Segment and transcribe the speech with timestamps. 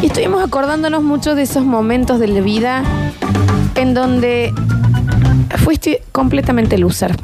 [0.00, 2.82] Y estuvimos acordándonos mucho de esos momentos de la vida
[3.74, 4.54] en donde
[5.64, 7.16] fuiste completamente loser.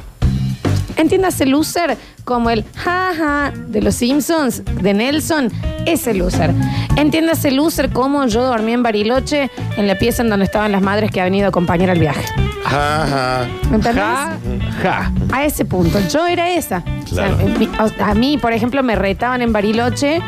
[0.97, 5.53] Entiéndase loser como el jaja de los Simpsons, de Nelson,
[5.87, 6.53] ese loser.
[6.97, 11.11] Entiéndase loser como yo dormí en Bariloche, en la pieza en donde estaban las madres
[11.11, 12.25] que han venido a acompañar al viaje.
[13.71, 14.05] ¿Me entendés?
[14.05, 14.37] Ja,
[14.83, 15.13] ja.
[15.33, 15.99] A ese punto.
[16.13, 16.83] Yo era esa.
[17.05, 20.21] O sea, a mí, por ejemplo, me retaban en Bariloche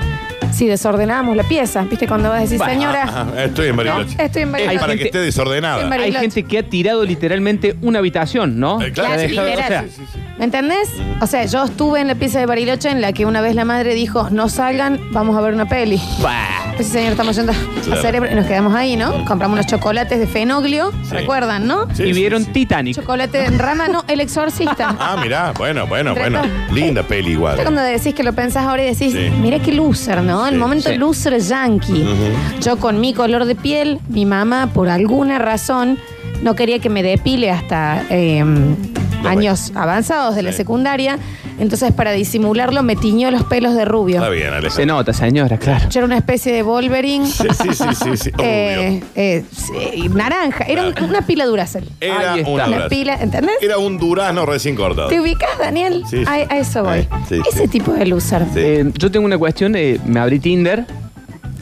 [0.56, 1.84] si desordenábamos la pieza.
[1.88, 2.06] ¿Viste?
[2.08, 4.16] Cuando vas a decir, Bah, señora, Ajá, Estoy en Bariloche.
[4.18, 4.78] estoy en Es Bariloche.
[4.78, 5.82] para Hay que gente- esté desordenada.
[5.82, 6.16] En Bariloche.
[6.16, 8.80] Hay gente que ha tirado literalmente una habitación, ¿no?
[8.82, 10.18] Eh, claro, La o sea, Sí, sí, sí.
[10.38, 10.90] ¿Me entendés?
[11.22, 13.64] O sea, yo estuve en la pieza de Bariloche en la que una vez la
[13.64, 16.00] madre dijo, no salgan, vamos a ver una peli.
[16.22, 16.34] bah.
[16.76, 19.24] Pues sí, señor, estamos yendo a cerebro y nos quedamos ahí, ¿no?
[19.24, 21.14] Compramos unos chocolates de fenoglio, Sí.
[21.14, 21.86] ¿recuerdan, no?
[21.94, 22.50] Sí, y vieron sí.
[22.52, 22.96] Titanic.
[22.96, 24.94] Chocolate en rama, no, el exorcista.
[25.00, 26.42] Ah, mirá, bueno, bueno, bueno.
[26.70, 27.54] Linda peli igual.
[27.54, 29.30] ¿Viste cuando decís que lo pensás ahora y decís, Sí.
[29.40, 30.46] mira qué loser, ¿no?
[30.46, 30.96] El Sí, momento sí.
[30.96, 32.04] loser yankee.
[32.60, 35.96] Yo con mi color de piel, mi mamá, por alguna razón,
[36.42, 38.44] no quería que me depile hasta eh,
[39.24, 40.58] años avanzados de la Sí.
[40.58, 41.18] secundaria.
[41.58, 44.16] Entonces, para disimularlo, me tiñó los pelos de rubio.
[44.16, 44.86] Está bien, Se Alejandro.
[44.96, 45.88] nota, señora, claro.
[45.88, 47.26] Yo era una especie de Wolverine.
[47.26, 48.16] Sí, sí, sí, sí.
[48.16, 48.30] sí.
[48.38, 49.08] eh, Obvio.
[49.14, 50.64] eh, sí, naranja.
[50.64, 51.88] Era un- una pila Duracell.
[52.00, 52.50] Era ahí está.
[52.68, 53.56] una pila, ¿entendés?
[53.62, 55.08] Era un durazno recién cortado.
[55.08, 56.02] ¿Te ubicas, Daniel?
[56.10, 56.24] Sí, sí.
[56.26, 57.08] A, a eso voy.
[57.28, 57.68] Sí, Ese sí.
[57.68, 58.42] tipo de loser.
[58.52, 58.60] Sí.
[58.60, 60.84] Eh, yo tengo una cuestión, eh, me abrí Tinder.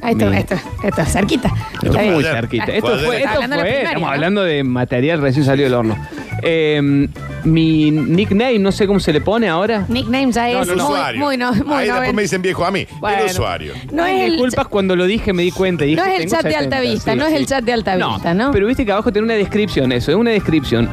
[0.02, 1.48] Ahí está, esto, cerquita.
[1.48, 2.14] Esto Está fue bien.
[2.14, 2.34] Muy ayer.
[2.36, 2.64] cerquita.
[2.66, 3.06] Fue Esto ayer.
[3.06, 4.14] fue, esto Hablando de la fue- primaria, estamos ¿no?
[4.14, 5.96] hablando de material recién salido del horno.
[6.42, 7.08] Eh,
[7.44, 9.84] mi nickname, no sé cómo se le pone ahora.
[9.88, 11.20] Nickname ya No, es el muy, usuario.
[11.20, 12.86] muy, no, muy Ahí después noven- me dicen viejo a mí.
[13.00, 13.18] Bueno.
[13.22, 13.72] El usuario.
[13.92, 15.84] No es el, Disculpas, cuando lo dije me di cuenta.
[15.84, 17.72] y dije, No es el tengo chat de alta vista, no es el chat de
[17.72, 18.50] alta vista, ¿no?
[18.52, 20.88] Pero viste que abajo tiene una descripción, eso, es una descripción.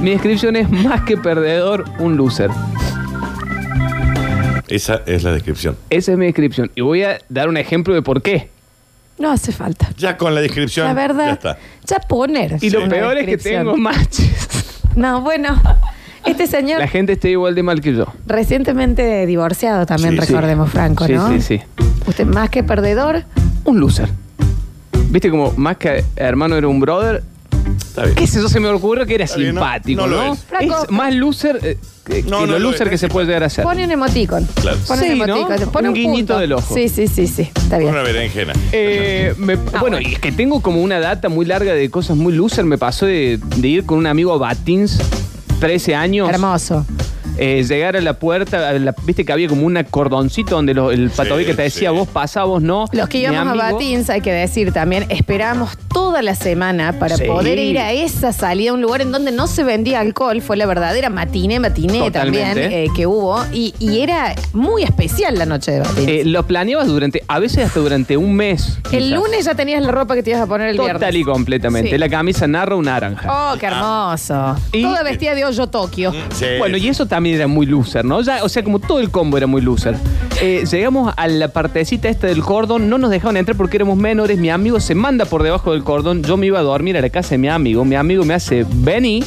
[0.00, 2.50] Mi descripción es más que perdedor, un loser.
[4.68, 5.76] Esa es la descripción.
[5.90, 6.70] Esa es mi descripción.
[6.74, 8.48] Y voy a dar un ejemplo de por qué.
[9.18, 9.90] no hace falta.
[9.98, 10.86] Ya con la descripción.
[10.86, 11.58] La verdad, Ya está.
[11.86, 12.56] ya poner.
[12.60, 13.64] Y lo una peor es que descripción.
[13.66, 14.61] tengo matches.
[14.94, 15.60] No, bueno,
[16.26, 18.06] este señor La gente está igual de mal que yo.
[18.26, 20.26] recientemente divorciado también, Sí, sí.
[20.32, 21.28] recordemos, Franco, Sí, ¿no?
[21.28, 21.60] sí, sí.
[22.06, 23.24] Usted más que perdedor,
[23.64, 24.08] Un loser.
[25.10, 27.22] Viste como más que hermano era un brother.
[27.78, 28.14] Está bien.
[28.16, 28.48] ¿Qué sé yo?
[28.48, 29.60] Se me ocurre que era Está bien, ¿no?
[29.60, 30.16] simpático, No ¿no?
[30.26, 30.40] lo es.
[30.44, 30.82] Franco.
[30.84, 33.26] Es más loser eh, que, No, que no lo lo loser que es se puede
[33.26, 33.64] llegar a ser.
[33.64, 34.46] pone un emoticon.
[34.60, 34.78] Claro.
[34.86, 35.36] Pone Sí, un ¿no?
[35.36, 35.70] emoticon.
[35.70, 36.38] Pone Un un, guiñito punto.
[36.38, 36.74] del ojo.
[36.74, 37.42] Sí, sí, sí, sí.
[37.54, 37.90] Está bien.
[37.90, 38.52] Una berenjena.
[38.72, 40.00] Eh, me- Ah, bueno, bueno.
[40.00, 42.64] y es que tengo como una data muy larga de cosas muy loser.
[42.64, 44.98] Me pasó de, de ir con un amigo a Batins,
[45.60, 46.28] 13 años.
[46.28, 46.84] Hermoso.
[47.38, 50.90] Eh, llegar a la puerta, a la- viste que había como un cordoncito donde lo-
[50.90, 51.96] el patobi que te decía, sí.
[51.96, 52.86] vos pasá, vos no.
[52.92, 56.98] Los que Mi íbamos a amigo- Batins, hay que decir también, esperamos toda la semana
[56.98, 57.24] para Sí.
[57.24, 60.40] poder ir a esa salida, un lugar en donde no se vendía alcohol.
[60.42, 62.46] Fue la verdadera matiné, matiné Totalmente.
[62.62, 63.44] también eh, que hubo.
[63.52, 66.08] Y, y era muy especial la noche de Batins.
[66.08, 68.78] Eh, lo planeabas durante, a veces hasta durante un mes.
[68.92, 69.10] el quizás.
[69.18, 71.20] lunes ya tenías la ropa que te ibas a poner el Total viernes.
[71.20, 71.90] y completamente.
[71.90, 71.98] Sí.
[71.98, 73.52] La camisa narra naranja.
[73.54, 74.56] Oh, qué hermoso.
[74.72, 76.12] Y- Toda vestida de hoyo Tokio.
[76.34, 76.46] Sí.
[76.58, 78.20] Bueno, y eso también era muy loser, ¿no?
[78.20, 79.94] Ya, o sea, como todo el combo era muy loser.
[80.40, 84.38] Eh, llegamos a la partecita esta del cordón, no nos dejaban entrar porque éramos menores.
[84.38, 86.24] Mi amigo se manda por debajo del cordón.
[86.24, 87.84] Yo me iba a dormir a la casa de mi amigo.
[87.84, 89.22] Mi amigo me hace, vení.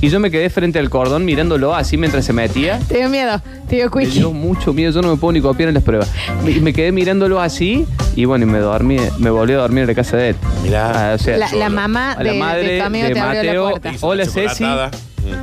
[0.00, 2.80] Y yo me quedé frente al cordón mirándolo así mientras se metía.
[2.88, 5.68] Te dio miedo, te dio Me dio mucho miedo, yo no me puedo ni copiar
[5.68, 6.10] en las pruebas.
[6.44, 7.86] Me, me quedé mirándolo así
[8.16, 10.36] y bueno, y me dormí, me volví a dormir en la casa de él.
[10.64, 11.12] Mirá.
[11.12, 13.42] Ah, o sea, La, mamá a de, la madre de tu amigo de te abrió
[13.42, 13.70] la Mateo.
[13.70, 13.92] puerta.
[14.00, 14.64] Hola, Ceci.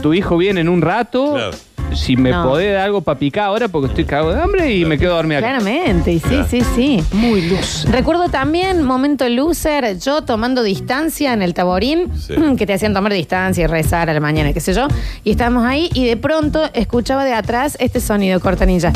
[0.01, 1.33] Tu hijo viene en un rato.
[1.33, 1.51] Claro.
[1.95, 2.47] Si me No.
[2.47, 5.38] podés dar algo para picar ahora porque estoy cagado de hambre y me quedo dormido
[5.38, 5.47] acá.
[5.59, 6.47] Claramente, y sí, Claro.
[6.49, 7.03] sí, sí.
[7.11, 7.85] Muy luz.
[7.88, 12.33] Recuerdo también, momento loser, yo tomando distancia en el taborín, Sí.
[12.57, 14.88] que te hacían tomar distancia y rezar a la mañana, qué sé yo,
[15.23, 18.91] y estábamos ahí y de pronto escuchaba de atrás este sonido corta ninja.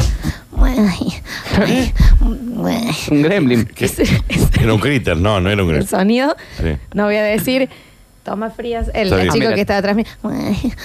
[3.12, 3.70] Un gremlin.
[4.60, 6.00] Era un critter, no, no era un el critter.
[6.00, 6.76] sonido, Sí.
[6.94, 7.70] no voy a decir,
[8.28, 9.34] toma frías, el, Está el bien.
[9.34, 9.56] chico Ah, mira.
[9.56, 10.06] que estaba atrás mío.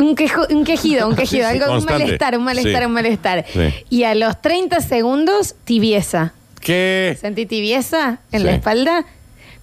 [0.00, 2.04] un, quejo- un quejido, un quejido, Sí, sí, algo, un constante.
[2.04, 2.86] malestar, un malestar, Sí.
[2.86, 3.44] un malestar.
[3.52, 3.60] Sí.
[3.90, 6.32] Y a los 30 segundos, tibieza.
[6.60, 7.16] ¿Qué?
[7.20, 8.56] ¿Sentí tibieza en la Sí.
[8.56, 9.04] espalda?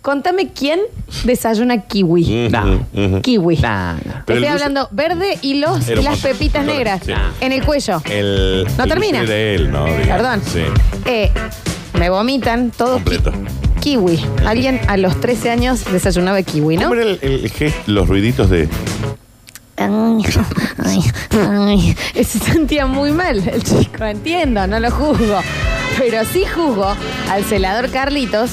[0.01, 0.79] Contame quién
[1.25, 2.49] desayuna kiwi.
[2.93, 3.21] Ujú.
[3.21, 3.57] Kiwi.
[3.57, 3.99] Nah, nah.
[3.99, 6.31] Te Pero estoy dulce- hablando verde y los, Era un las montón.
[6.31, 7.11] pepitas negras sí.
[7.41, 8.01] en el cuello.
[8.05, 9.19] El, No el termina.
[9.19, 9.85] dulce de él, ¿no?
[9.85, 10.07] Digamos.
[10.07, 10.41] Perdón.
[10.45, 10.61] Sí.
[11.05, 11.31] Eh,
[11.99, 12.93] me vomitan todo.
[12.93, 13.33] Completo.
[13.79, 14.19] Ki- kiwi.
[14.45, 16.83] Alguien a los 13 años desayunaba kiwi, ¿no?
[16.89, 18.67] ¿Cómo era el, el gesto, los ruiditos de.
[19.77, 20.25] Ay,
[20.83, 22.23] ay, ay.
[22.25, 25.39] Se sentía muy mal el chico, entiendo, no lo juzgo.
[25.97, 26.93] Pero sí juzgo
[27.29, 28.51] al celador Carlitos,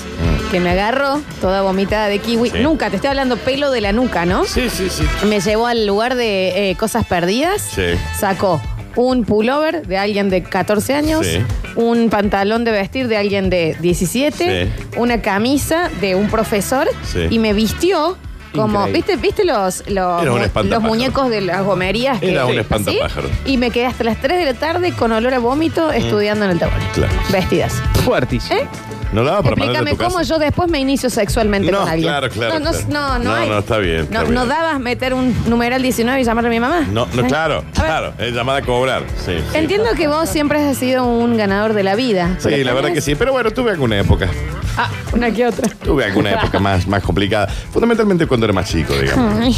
[0.51, 2.51] que me agarró toda vomitada de kiwi.
[2.51, 2.59] Sí.
[2.61, 4.45] Nunca, te estoy hablando pelo de la nuca, ¿no?
[4.45, 5.05] Sí, sí, sí.
[5.27, 7.61] Me llevó al lugar de eh, cosas perdidas.
[7.75, 7.83] Sí.
[8.19, 8.61] Sacó
[8.97, 11.39] un pullover de alguien de 14 años, Sí.
[11.77, 14.73] Un pantalón de vestir de alguien de 17, Sí.
[14.99, 17.27] una camisa de un profesor Sí.
[17.31, 18.17] y me vistió
[18.55, 18.93] como, Increíble.
[18.93, 20.83] ¿viste, viste los, los, Era un los espantapájaros.
[20.83, 22.19] muñecos de las gomerías?
[22.21, 22.59] que- Era un ¿sí?
[22.59, 23.31] espantapájaros.
[23.45, 26.53] Y me quedé hasta las 3 de la tarde con olor a vómito estudiando en
[26.53, 26.91] el tablero.
[26.95, 27.13] Claro.
[27.31, 27.75] Vestidas.
[28.05, 28.59] Fuertísimo.
[28.61, 28.67] ¿Eh?
[29.17, 32.11] No daba para mandarle a Explícame cómo yo después me inicio sexualmente No, con alguien.
[32.11, 32.87] claro, claro, No, no, claro.
[32.91, 33.49] no, no, No, hay.
[33.49, 34.35] no, está bien, está no, bien.
[34.35, 36.83] no dabas meter un numeral 19 y llamarle a mi mamá.
[36.93, 37.27] No, no, ¿Eh?
[37.27, 38.13] claro, ver, claro.
[38.19, 39.05] Es llamada a cobrar.
[39.25, 39.57] Sí, sí.
[39.57, 42.37] Entiendo que vos siempre has sido un ganador de la vida.
[42.41, 43.15] Sí, la verdad que sí.
[43.15, 44.29] Pero bueno, tuve alguna época.
[44.77, 45.67] Ah, una que otra.
[45.83, 47.47] Tuve alguna época más, más complicada.
[47.47, 49.41] Fundamentalmente cuando era más chico, digamos.
[49.41, 49.57] Ay,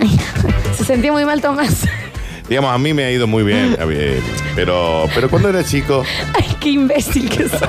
[0.00, 0.20] ay.
[0.76, 1.88] Se sentía muy mal Tomás.
[2.48, 3.76] Digamos, a mí me ha ido muy bien.
[3.80, 3.84] a
[4.54, 6.04] Pero, pero cuando era chico.
[6.34, 7.60] Ay, qué imbécil que sos.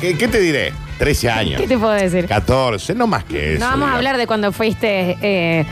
[0.00, 0.72] ¿Qué, qué te diré?
[0.98, 1.60] 13 años.
[1.60, 2.26] ¿Qué te puedo decir?
[2.26, 3.64] 14, no más que eso.
[3.64, 5.64] No vamos a hablar de cuando fuiste, eh,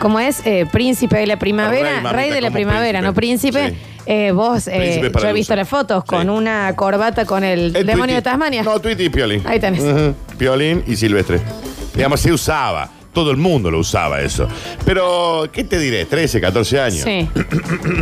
[0.00, 0.44] ¿cómo es?
[0.44, 2.00] Eh, príncipe de la primavera.
[2.12, 3.60] Rey, de la como primavera, príncipe.
[3.62, 3.70] ¿no?
[3.70, 3.70] Príncipe.
[3.70, 3.76] Sí.
[4.08, 6.10] Eh, vos, eh, yo he visto las fotos Sí.
[6.16, 8.22] con una corbata con el, El demonio de.
[8.22, 8.62] Tasmania.
[8.62, 9.42] No, Tweety y Piolín.
[9.46, 9.82] Ahí tenés.
[9.82, 10.14] Ujú.
[10.38, 11.40] Piolín y Silvestre.
[11.94, 12.88] Digamos, se usaba.
[13.16, 14.46] Todo el mundo lo usaba eso.
[14.84, 16.04] Pero, ¿qué te diré?
[16.04, 17.00] 13, 14 años.
[17.02, 17.26] Sí.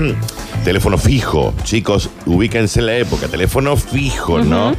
[0.65, 1.55] Teléfono fijo.
[1.63, 3.29] Chicos, ubíquense en la época.
[3.29, 4.75] Teléfono fijo, ¿no?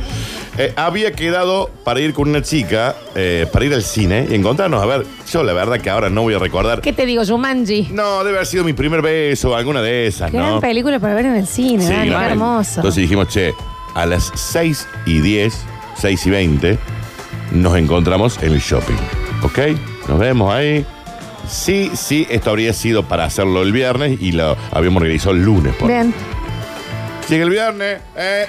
[0.58, 4.84] Eh, había quedado para ir con una chica, eh, para ir al cine y encontrarnos.
[4.84, 6.82] A ver, yo la verdad que ahora no voy a recordar.
[6.82, 7.88] ¿Qué te digo, Jumanji?
[7.94, 10.60] No, debe haber sido mi primer beso, alguna de esas, Gran ¿no?
[10.60, 12.32] película para ver en el cine, Sí, Dani, qué mal.
[12.32, 12.74] hermoso.
[12.82, 13.54] Entonces dijimos, che,
[13.94, 15.58] a las 6 y 10,
[15.98, 16.78] 6 y 20,
[17.54, 18.98] nos encontramos en el shopping.
[19.44, 19.60] ¿Ok?
[20.08, 20.86] Nos vemos ahí.
[21.48, 25.76] Sí, sí, esto habría sido para hacerlo el viernes y lo habíamos realizado el lunes.
[25.76, 25.88] Por.
[25.90, 26.14] Bien.
[27.30, 28.46] Llega el viernes, eh,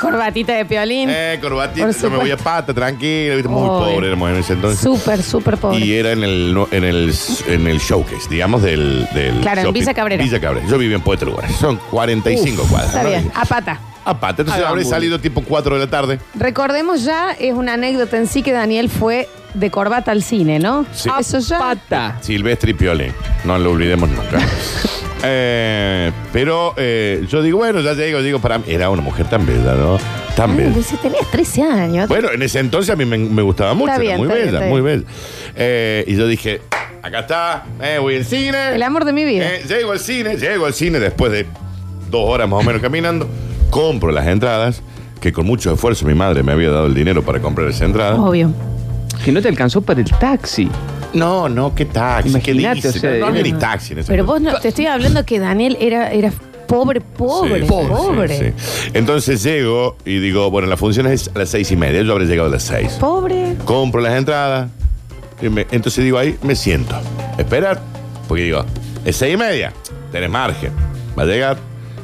[0.00, 1.08] Corbatita de piolín.
[1.12, 3.48] eh, corbatita, Por yo me voy a pata, tranquilo, ¿viste?
[3.48, 4.80] muy pobre éramos en ese entonces.
[4.80, 5.78] Súper, súper pobre.
[5.78, 7.14] Y era en el, no- en el,
[7.46, 9.80] en el showcase, digamos, del, del Claro, en shopping.
[9.80, 10.24] Villa Cabrera.
[10.24, 10.66] Villa Cabrera.
[10.68, 11.54] Yo vivía en Puerto Lugares.
[11.54, 12.88] Son 45 cuadras.
[12.90, 13.08] Está ¿no?
[13.10, 13.78] bien, a pata.
[14.04, 16.18] Aparte, entonces Hagamos habré salido tipo 4 de la tarde.
[16.34, 20.86] Recordemos ya, es una anécdota en sí que Daniel fue de corbata al cine, ¿no?
[20.92, 21.08] Sí.
[21.18, 21.58] Eso ya.
[21.58, 22.18] Pata.
[22.20, 23.12] Silvestre y Piolín.
[23.44, 24.38] No lo olvidemos nunca.
[25.24, 28.64] Eh, pero eh, yo digo, bueno, ya llego, digo, para mí.
[28.66, 29.96] Era una mujer tan bella, ¿no?
[30.34, 30.80] Tan Ay, bella.
[31.00, 32.08] tenías 13 años.
[32.08, 33.92] Bueno, en ese entonces a mí me, me gustaba mucho.
[33.92, 35.00] Está era bien, muy está bien, bella, está muy bien.
[35.04, 35.12] bella.
[35.54, 36.60] Eh, y yo dije,
[37.02, 38.74] acá está, eh, voy al cine.
[38.74, 39.46] El amor de mi vida.
[39.46, 41.46] Eh, llego al cine, llego al cine después de
[42.10, 43.28] dos horas más o menos caminando.
[43.70, 44.82] Compro las entradas,
[45.20, 48.16] que con mucho esfuerzo mi madre me había dado el dinero para comprar esa entrada.
[48.20, 48.52] Obvio.
[49.24, 50.68] Que no te alcanzó para el taxi.
[51.14, 52.30] No, no, qué taxi.
[52.40, 52.88] ¿Qué Imagínate, dice?
[52.88, 54.48] o sea, no, no había ni taxi en ese Pero momento.
[54.50, 56.32] vos no, te estoy hablando que Daniel era, era
[56.66, 58.38] pobre, pobre, Sí, pobre.
[58.38, 58.90] sí, sí.
[58.94, 62.00] Entonces llego y digo, bueno, la función es a las seis y media.
[62.02, 62.92] Yo habré llegado a las seis.
[62.98, 63.56] Pobre.
[63.64, 64.68] Compro las entradas.
[65.42, 66.94] y me- entonces digo ahí, me siento.
[67.36, 67.80] Esperar.
[68.28, 68.64] Porque digo,
[69.04, 69.72] es seis y media.
[70.12, 70.70] Tenés margen.
[71.18, 71.58] Va a llegar.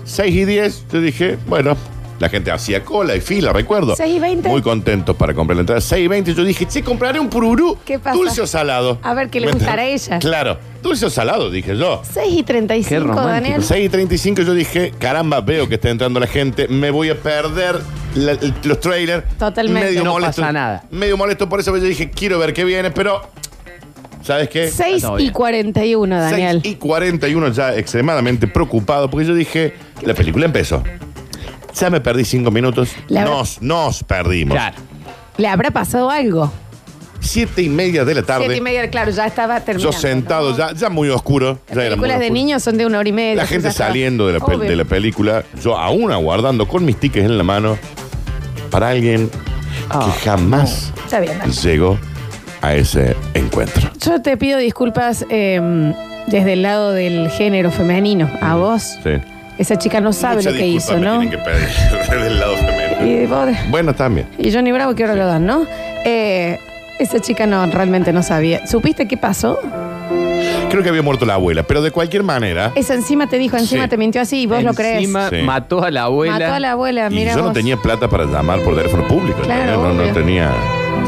[0.05, 0.85] Seis y diez.
[0.93, 1.77] Yo dije, bueno.
[2.19, 3.95] La gente hacía cola y fila, recuerdo.
[3.95, 4.49] Seis y veinte.
[4.49, 5.81] Muy contentos para comprar la entrada.
[5.81, 6.35] 6 y 20.
[6.35, 7.79] Yo dije, che, compraré un pururú.
[7.85, 8.17] ¿Qué pasa?
[8.17, 8.99] Dulce o salado.
[9.03, 10.19] A ver, ¿qué le ¿Me gustará a ella?
[10.19, 10.59] Claro.
[10.83, 12.03] Dulce o salado, dije yo.
[12.13, 13.27] 6 y 35, Qué romántico.
[13.29, 13.63] Daniel.
[13.63, 17.15] 6 y 35 yo dije, caramba, veo que está entrando la gente, me voy a
[17.17, 17.77] perder
[18.17, 19.25] la- el- los trailers.
[19.39, 19.95] Totalmente.
[20.03, 20.85] No molesto, pasa nada.
[20.91, 23.23] Medio molesto por eso, yo dije, quiero ver qué viene, pero,
[24.25, 24.69] ¿sabes qué?
[24.69, 25.33] 6 Todo y bien.
[25.35, 26.61] 41, Daniel.
[26.63, 30.83] 6 y 41 ya extremadamente preocupado, porque yo dije, la película empezó.
[31.81, 32.91] Ya me perdí 5 minutos.
[33.09, 34.55] La- Nos, nos perdimos.
[34.57, 34.77] Claro.
[35.37, 36.53] ¿Le habrá pasado algo?
[37.21, 38.45] Siete y media de la tarde.
[38.45, 39.93] Siete y media, claro, ya estaba terminando.
[39.93, 40.57] Yo sentado, ¿no?
[40.57, 41.59] ya, ya muy oscuro.
[41.69, 42.35] Las ya era muy películas de oscuro.
[42.35, 43.35] niños son de una hora y media.
[43.43, 47.27] La gente saliendo de la, pel- de la película, yo aún aguardando con mis tickets
[47.27, 47.77] en la mano
[48.71, 49.31] para alguien
[49.91, 51.53] Ah, que jamás Está bien, Dani.
[51.53, 51.99] llegó
[52.61, 53.91] a ese encuentro.
[54.05, 55.93] Yo te pido disculpas eh,
[56.29, 58.31] desde el lado del género femenino.
[58.41, 59.11] A vos, Sí.
[59.59, 61.21] Esa chica no sabe Mucha lo que disculpa hizo, me ¿no?
[61.21, 61.69] tienen que pedir
[62.25, 63.23] del lado femenino.
[63.23, 64.27] Y, vos- Bueno, también.
[64.39, 65.67] y Johnny Bravo que ahora lo dan, ¿no?
[66.05, 66.59] Eh,
[66.99, 68.67] esa chica no, realmente no sabía.
[68.67, 69.59] ¿Supiste qué pasó?
[70.71, 72.73] Creo que había muerto la abuela, pero de cualquier manera.
[72.75, 73.89] Esa encima te dijo, encima Sí.
[73.91, 74.97] te mintió así y vos lo crees.
[74.99, 75.37] Encima Sí.
[75.43, 76.39] mató a la abuela.
[76.39, 77.53] Mató a la abuela, Y mira yo no vos.
[77.55, 79.41] tenía plata para llamar por teléfono público.
[79.43, 79.79] Claro, ¿entendés?
[79.79, 80.13] no, no obvio.
[80.13, 80.51] tenía.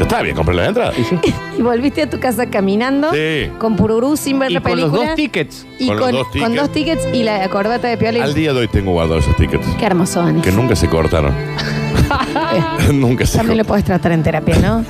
[0.03, 0.93] Estaba bien, compré la entrada.
[0.97, 1.17] Y sí.
[1.57, 3.49] Y volviste a tu casa caminando Sí.
[3.59, 5.07] con pururú sin ver Y la con los película.
[5.07, 5.65] dos tickets.
[5.79, 6.55] y Con con, los dos con tickets.
[6.55, 8.21] dos tickets y la corbata de Piolín.
[8.23, 9.65] Al día de hoy tengo guardados esos tickets.
[9.79, 10.41] Qué hermoso, Dani.
[10.41, 11.33] Que nunca se cortaron.
[12.93, 13.65] Nunca se También lo cortaron.
[13.65, 14.83] puedes tratar en terapia, ¿no?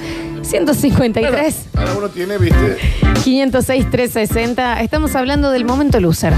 [0.44, 2.78] 153, Cada uno tiene, viste.
[3.24, 4.82] 506, 360.
[4.82, 6.34] Estamos hablando del momento loser.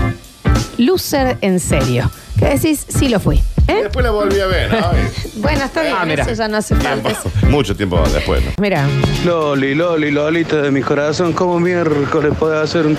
[0.78, 2.10] Loser en serio.
[2.38, 2.86] ¿Qué decís?
[2.90, 3.42] Sí lo fui.
[3.68, 3.84] ¿Eh?
[3.84, 4.78] Después la volví a ver, ¿no?
[5.36, 5.96] Bueno, está bien.
[6.00, 6.24] Ah, mira.
[6.24, 7.10] Eso ya no hace falta.
[7.10, 8.52] Tiempo- mucho tiempo después, ¿no?
[8.62, 8.88] Mira,
[9.26, 12.98] Loli, Loli, Lolita de mi corazón, ¿cómo miércoles puede hacer un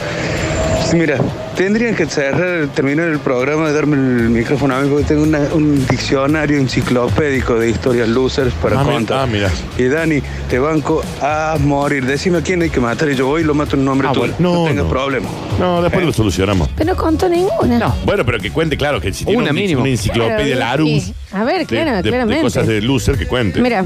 [0.94, 1.16] mira,
[1.56, 5.40] tendrían que cerrar, terminar el programa de darme el micrófono a mí porque tengo una-
[5.52, 9.18] un diccionario enciclopédico de historias losers para Ah, contar.
[9.22, 9.50] ah, mira.
[9.78, 12.04] Y Dani, te banco a morir.
[12.06, 14.12] Decime a quién hay que matar y yo voy y lo mato en nombre Ah,
[14.12, 14.32] tuyo.
[14.32, 14.36] bueno.
[14.38, 14.90] No, No, tengas no.
[14.90, 15.28] problema.
[15.58, 16.68] No, después lo solucionamos.
[16.76, 17.78] Pero no contó ninguna.
[17.78, 17.94] No.
[18.04, 19.80] Bueno, pero que cuente, claro, que si tiene Una un- mínimo.
[19.82, 21.02] una enciclopedia Claro, Larus.
[21.04, 21.14] sí.
[21.32, 22.42] A ver, de- claro, de, de claramente.
[22.42, 23.60] cosas de loser que cuente.
[23.60, 23.84] Mira,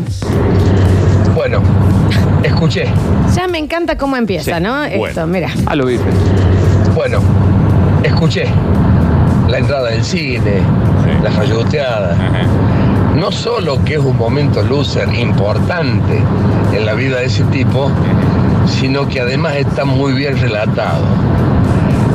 [1.35, 1.63] Bueno,
[2.43, 2.87] escuché.
[3.35, 4.63] ya me encanta cómo empieza, Sí.
[4.63, 4.85] ¿no?
[4.85, 5.51] Esto, mira.
[5.67, 6.03] A lo bife.
[7.09, 7.25] Bueno,
[8.03, 8.45] escuché.
[9.49, 10.59] La entrada del cine,
[11.05, 11.11] Sí.
[11.23, 12.13] la falloteada.
[12.13, 12.43] Ajá.
[13.17, 16.23] No solo que es un momento loser importante
[16.75, 17.91] en la vida de ese tipo,
[18.67, 21.01] sino que además está muy bien relatado.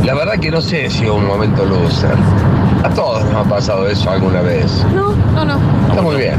[0.05, 2.13] La verdad que no sé si es un momento loser.
[2.83, 4.85] A todos nos ha pasado eso alguna vez.
[4.93, 5.59] No, no, no.
[5.89, 6.35] Está muy bien.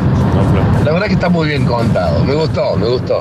[0.84, 2.25] La verdad que está muy bien contado.
[2.25, 3.18] Me gustó, me gustó.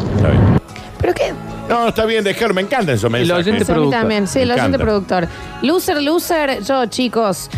[1.02, 1.34] Pero qué.
[1.74, 3.46] No, está bien, dejar, me encantan esos mensajes.
[3.48, 4.00] oyente Sí, a mí productor.
[4.00, 4.84] también, sí, Me el oyente encanta.
[4.86, 5.28] productor.
[5.62, 7.50] Loser, loser, yo, chicos.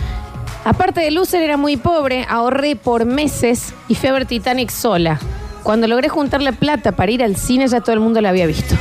[0.64, 5.20] Aparte de loser, era muy pobre, ahorré por meses y fui a ver Titanic sola.
[5.64, 8.76] Cuando logré juntarle plata para ir al cine, ya todo el mundo la había visto.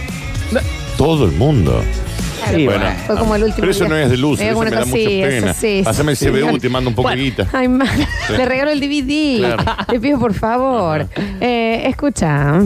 [0.96, 1.82] Todo el mundo.
[2.50, 2.96] Sí, bueno, bueno.
[3.06, 3.88] Fue como el último Pero eso día.
[3.88, 5.50] no es de loser, Me eso dio me una da mucha cosilla, pena.
[5.50, 6.26] eso sí, Pásame el sí.
[6.26, 7.46] CBU, te mando un poco de guita.
[7.54, 7.86] Ay, ma-
[8.30, 9.38] le regalo el DVD.
[9.38, 9.64] Claro.
[9.88, 11.06] Te pido por favor.
[11.40, 12.60] Eh, escucha.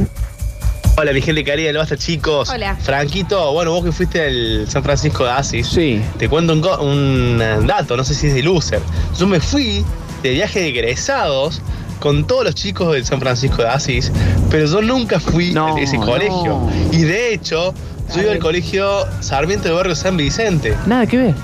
[1.01, 2.49] Hola, mi gente querida, ¿lo basta, chicos?
[2.51, 2.75] Hola.
[2.77, 6.03] Franquito, bueno, vos que fuiste al San Francisco de Asis, Sí.
[6.19, 8.81] te cuento un, dato, no sé si es de loser.
[9.17, 9.85] Yo me fui
[10.25, 11.63] de viaje de egresados
[12.01, 14.11] con todos los chicos del San Francisco de Asís,
[14.51, 16.05] pero yo nunca fui No, a ese no.
[16.07, 16.69] colegio.
[16.91, 17.75] Y de hecho,
[18.17, 20.75] yo iba al colegio Sarmiento de Barrio San Vicente.
[20.87, 21.35] Nada que ver.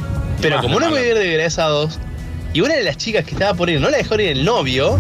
[0.41, 2.01] Pero Ah, como no me iba a ir de egresados,
[2.53, 4.99] y una de las chicas que estaba por ir no la dejó ir el novio,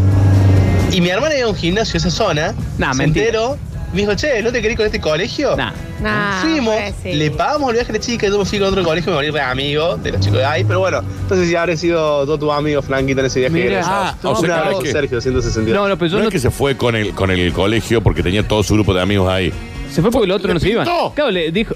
[0.93, 3.27] y mi hermana iba a un gimnasio a esa zona, Nah, se mentira.
[3.27, 3.59] enteró,
[3.95, 5.57] me dijo, che, ¿no te querés con este colegio?
[5.57, 5.73] Nah.
[6.03, 7.13] Nah, Fuimos, pues sí.
[7.15, 9.31] le pagamos el viaje a la chica, yo me fui con otro colegio, me volví
[9.31, 12.53] re amigo de los chicos de ahí, pero bueno, entonces si habré sido todo tu
[12.53, 13.55] amigo Flanquito en ese viaje.
[13.55, 15.75] Mira, ah, o sea, que- Sergio, 162.
[15.81, 16.29] No, no, pero yo no, no.
[16.29, 19.01] es que se fue con el, con el colegio porque tenía todo su grupo de
[19.01, 19.53] amigos ahí.
[19.91, 20.85] Se fue porque el otro no se iba.
[21.15, 21.75] Claro, le dijo.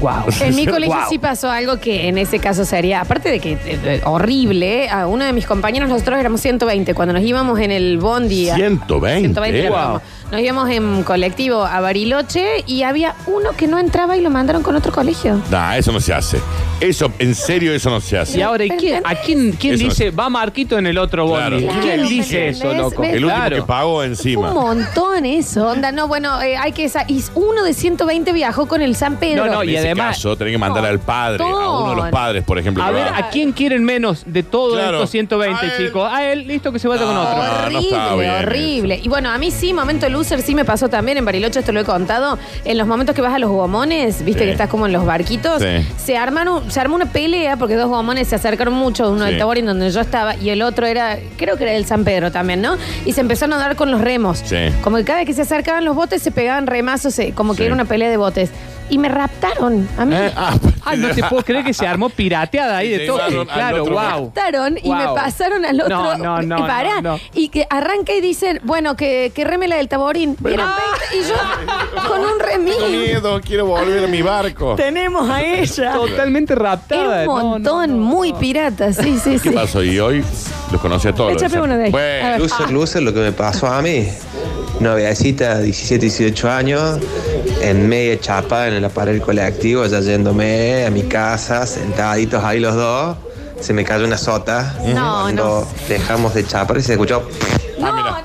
[0.00, 0.24] Wow.
[0.40, 1.04] En mi colegio Wow.
[1.10, 5.06] sí pasó algo que en ese caso sería, aparte de que eh, eh, horrible, a
[5.06, 8.48] uno de mis compañeros, nosotros éramos 120, cuando nos íbamos en el bondi.
[8.48, 9.20] a- 120.
[9.28, 9.66] 120 ¿eh?
[9.66, 10.00] era Wow.
[10.30, 14.62] Nos íbamos en colectivo a Bariloche y había uno que no entraba y lo mandaron
[14.62, 15.40] con otro colegio.
[15.50, 16.40] Nah, eso no se hace.
[16.80, 18.38] Eso, en serio, eso no se hace.
[18.38, 21.64] Y ahora, ¿y quién, ¿a quién, quién Eso dice va Marquito en el otro bondi?
[21.64, 21.80] Claro.
[21.82, 22.56] ¿Quién Claro, dice ¿entendés?
[22.58, 23.02] eso, loco?
[23.02, 23.10] ¿Ves?
[23.14, 23.56] el último Claro.
[23.56, 24.48] que pagó encima.
[24.48, 25.92] Un montón eso, onda.
[25.92, 26.88] No, bueno, eh, hay que...
[26.88, 29.44] sa- Y uno de 120 viajó con el San Pedro.
[29.46, 31.96] No, no, En y ese además- caso, tenés que mandar al padre, a uno de
[31.96, 32.82] los padres, por ejemplo.
[32.82, 33.18] A que ver, va.
[33.18, 34.98] ¿a quién quieren menos de todos Claro.
[34.98, 35.86] estos 120, A él.
[35.86, 36.08] chicos?
[36.10, 37.36] A él, listo que se vaya con otro.
[37.36, 39.00] no Horrible, está bien horrible.
[39.02, 41.80] Y bueno, a mí sí, momento loser sí me pasó también en Bariloche, esto lo
[41.80, 42.38] he contado.
[42.64, 44.46] En los momentos que vas a los gomones, viste Sí.
[44.46, 45.86] que estás como en los barquitos, Sí.
[45.96, 49.30] se armaron, se armó una pelea porque dos gomones se acercaron mucho, uno Sí.
[49.30, 52.30] del Taborín donde yo estaba y el otro era, creo que era del San Pedro
[52.30, 52.76] también, ¿no?
[53.06, 54.42] Y se empezaron a dar con los remos.
[54.44, 54.56] Sí.
[54.82, 57.58] Como que cada vez que se acercaban los botes se pegaban remazos, eh, como que
[57.58, 57.64] Sí.
[57.64, 58.50] era una pelea de botes.
[58.90, 60.14] Y me raptaron a mí.
[60.16, 60.54] Eh, ah,
[60.84, 63.18] Ay, no te puedo creer que se armó pirateada ahí Y de todo.
[63.18, 64.02] llevaron al Claro, otro- wow.
[64.26, 65.14] raptaron y me Wow.
[65.14, 65.96] pasaron al otro.
[66.16, 67.20] No, no, no, y pará, no, no.
[67.34, 70.36] Y que arranca y dicen, bueno, que, que reme la del taborín.
[70.44, 70.70] Eran
[71.10, 72.44] 20, y yo con un Tengo
[72.86, 73.00] remil.
[73.06, 74.74] miedo, quiero volver a mi barco.
[74.76, 75.92] Tenemos a ella.
[75.92, 77.22] Totalmente raptada.
[77.22, 79.50] Era un No, no, montón, no, muy pirata, sí, sí, ¿Qué sí.
[79.50, 79.82] pasó?
[79.84, 80.24] Y hoy
[80.72, 81.32] los conocí a todos.
[81.34, 81.88] Échame uno de ahí.
[81.90, 82.40] A Bueno, ver.
[82.40, 84.08] Loser, loser, lo que me pasó a mí.
[84.80, 86.98] Noviecita, 17, 18 años,
[87.60, 92.60] en media chapa en la pared del colectivo, ya yéndome a mi casa, sentaditos ahí
[92.60, 93.16] los dos.
[93.60, 94.74] Se me cayó una sota.
[94.94, 97.28] No, Cuando dejamos de chapar y se escuchó.
[97.78, 98.20] No, no, no.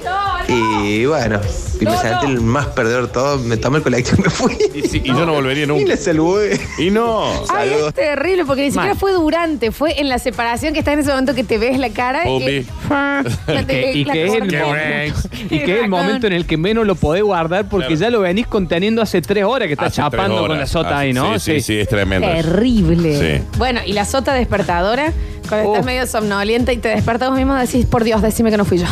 [0.48, 1.42] Y bueno,
[1.80, 2.32] y me No, sentí no.
[2.34, 3.38] el más perdedor de todo.
[3.40, 4.58] Me tomé el colectivo y me fui.
[4.74, 5.86] y, sí, y yo no volvería Y nunca.
[5.88, 6.60] le saludé.
[6.78, 7.26] Y no.
[7.50, 7.88] Ay, Saludos.
[7.90, 11.10] es terrible porque ni siquiera fue durante, fue en la separación que está en ese
[11.10, 12.28] momento que te ves la cara.
[12.30, 12.40] Y
[13.68, 14.44] que, y la que es el
[15.50, 18.00] y que es el momento en el que menos lo podés guardar porque Claro.
[18.02, 20.90] ya lo venís conteniendo hace tres horas que está Hace tres chapando con la sota
[20.90, 21.38] Hace- ahí, ¿no?
[21.40, 22.28] Sí, sí, sí, es tremendo.
[22.28, 23.40] Terrible.
[23.40, 23.44] Sí.
[23.58, 25.14] Bueno, y la sota despertadora,
[25.48, 28.66] cuando estás medio somnolienta y te despertas vos mismo, decís, por Dios, decime que no
[28.66, 28.86] fui yo.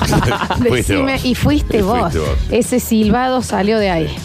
[0.60, 1.26] Decime- vos.
[1.26, 2.00] Y fuiste Y vos.
[2.02, 2.30] fuiste vos.
[2.52, 4.16] Ese silbado salió de ahí.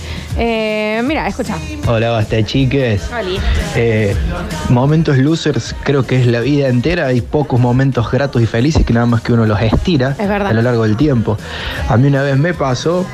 [0.41, 1.57] Eh, mira, escucha.
[1.89, 3.11] Hola, basta chiques.
[3.13, 3.41] Oli.
[3.75, 4.15] Eh,
[4.69, 7.07] momentos losers creo que es la vida entera.
[7.07, 10.63] Hay pocos momentos gratos y felices que nada más que uno los estira a lo
[10.63, 11.37] largo del tiempo.
[11.89, 13.05] A mí una vez me pasó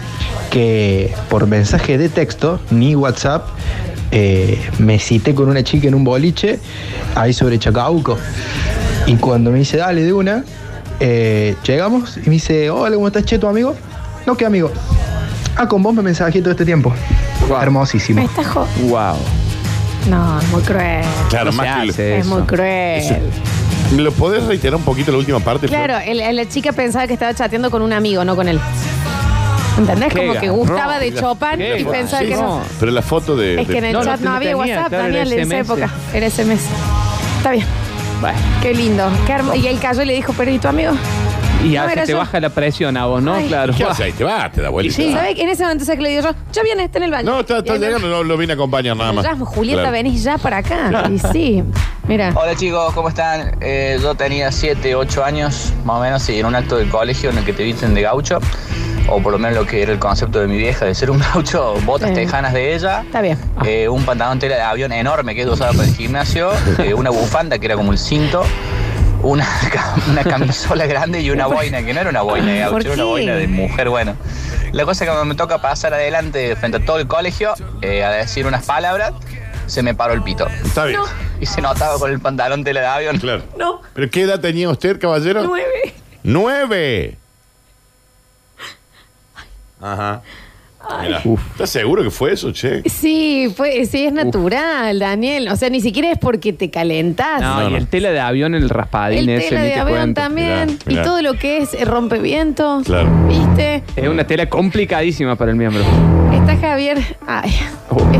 [0.50, 3.48] que por mensaje de texto, ni WhatsApp,
[4.10, 6.60] eh, me cité con una chica en un boliche
[7.14, 8.18] ahí sobre Chacabuco.
[9.06, 10.44] Y cuando me dice, dale de una,
[11.00, 13.74] llegamos y me dice, hola, ¿cómo estás, che, tu amigo?
[14.26, 14.70] No, ¿qué amigo?
[15.56, 16.92] Ah, con vos me mensajé todo este tiempo.
[17.48, 17.60] Wow.
[17.62, 18.20] Hermosísimo.
[18.20, 19.16] Me está jo- Wow.
[20.08, 21.04] No, es muy cruel.
[21.30, 22.18] Claro, No se más que hace.
[22.18, 22.34] Es eso.
[22.34, 23.00] muy cruel.
[23.00, 23.14] Eso-
[23.94, 25.68] ¿Me lo podés reiterar un poquito la última parte?
[25.68, 25.84] Flor?
[25.86, 28.58] Claro, el- la chica pensaba que estaba chateando con un amigo, no con él.
[29.78, 30.12] ¿Entendés?
[30.12, 31.00] Qué Como que gustaba garrón.
[31.14, 32.42] de Chopin Qué y pensaba sí, que no.
[32.42, 32.60] no.
[32.78, 33.60] Pero la foto de.
[33.62, 35.38] Es que en el No, no chat no, tenía, había WhatsApp, claro, era Daniel, en
[35.40, 35.60] esa SMS.
[35.60, 35.90] época.
[36.12, 36.62] Era SMS.
[37.38, 37.66] Está bien,
[38.20, 38.38] Bueno.
[38.62, 39.08] qué lindo.
[39.26, 40.92] Qué hermo- y él cayó y le dijo, pero ¿y tu amigo?
[41.64, 42.18] Y No, así era te yo.
[42.18, 43.34] baja la presión a vos, ¿no?
[43.34, 43.48] Ay.
[43.48, 43.72] Claro.
[43.76, 44.12] ¿Qué haces ahí?
[44.12, 44.92] Te va, te da vuelta.
[44.94, 45.38] Sí, ¿sabes?
[45.38, 47.30] En ese momento sé que le digo yo, ya viene, está en el baño.
[47.30, 49.24] No, está, está Y él me- llegando, no lo vine a acompañar nada más.
[49.24, 49.92] Ya, Julieta, Claro.
[49.92, 51.08] venís ya para acá.
[51.10, 51.64] Y sí,
[52.06, 52.32] mira.
[52.34, 53.56] Hola chicos, ¿cómo están?
[53.60, 57.30] Eh, yo tenía 7, 8 años, más o menos, y en un acto del colegio
[57.30, 58.38] en el que te visten de gaucho,
[59.08, 61.18] o por lo menos lo que era el concepto de mi vieja de ser un
[61.34, 62.14] gaucho, botas Sí.
[62.14, 63.38] tejanas de ella, Está bien.
[63.64, 67.10] eh, un pantalón tela de avión enorme que ella usaba para el gimnasio, eh, una
[67.10, 68.42] bufanda que era como el cinto,
[69.24, 69.46] una,
[70.10, 72.94] una camisola grande y una boina, que no era una boina de ¿Por gaucho, era
[72.94, 74.16] una boina de mujer, bueno.
[74.72, 78.04] La cosa es que cuando me toca pasar adelante frente a todo el colegio eh,
[78.04, 79.12] a decir unas palabras,
[79.66, 80.46] se me paró el pito.
[80.48, 81.00] Está bien.
[81.40, 83.18] Y se notaba con el pantalón tela de avión.
[83.18, 83.42] Claro.
[83.56, 85.42] No, ¿Pero qué edad tenía usted, caballero?
[85.44, 85.94] nueve.
[86.22, 87.18] ¡Nueve!
[89.80, 90.22] Ajá.
[91.02, 91.22] Mira.
[91.52, 92.82] ¿Estás seguro que fue eso, che?
[92.88, 95.48] Sí, fue, sí, es natural, Daniel.
[95.48, 97.40] O sea, ni siquiera es porque te calentás.
[97.40, 97.76] No, No, y no.
[97.78, 100.20] el tela de avión, el raspadín El ese, tela ni de te avión cuento.
[100.20, 100.66] también.
[100.66, 101.02] Mirá, mirá.
[101.02, 102.84] Y todo lo que es rompevientos.
[102.84, 103.10] Claro.
[103.28, 103.82] ¿Viste?
[103.96, 105.82] Es una tela complicadísima para el miembro.
[106.32, 106.98] Está Javier.
[107.26, 107.54] Ay.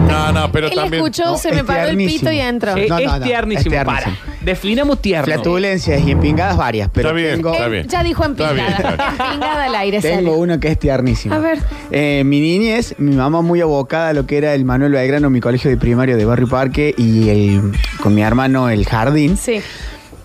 [0.09, 0.95] No, no, pero Él también.
[1.03, 2.21] escuchó, no, se es me paró el tiernísimo.
[2.21, 2.77] pito y entró.
[2.77, 3.75] Eh, No, es no, no, tiernísimo.
[3.77, 3.99] es Para.
[4.05, 4.34] tiernísimo.
[4.45, 5.25] Definamos tierno.
[5.25, 7.89] Flatulencias y empingadas varias, pero Está bien, tengo, está bien.
[7.89, 8.91] Ya dijo Está bien, empingada.
[8.91, 9.23] está bien.
[9.23, 10.01] Empingada al aire.
[10.01, 10.33] tengo salió.
[10.35, 11.35] uno que es tiernísimo.
[11.35, 11.59] A ver.
[11.91, 15.41] Eh, mi niñez, mi mamá muy abocada a lo que era el Manuel Belgrano, mi
[15.41, 17.73] colegio de primario de Barrio Parque, y el,
[18.03, 19.37] con mi hermano el jardín.
[19.37, 19.61] Sí,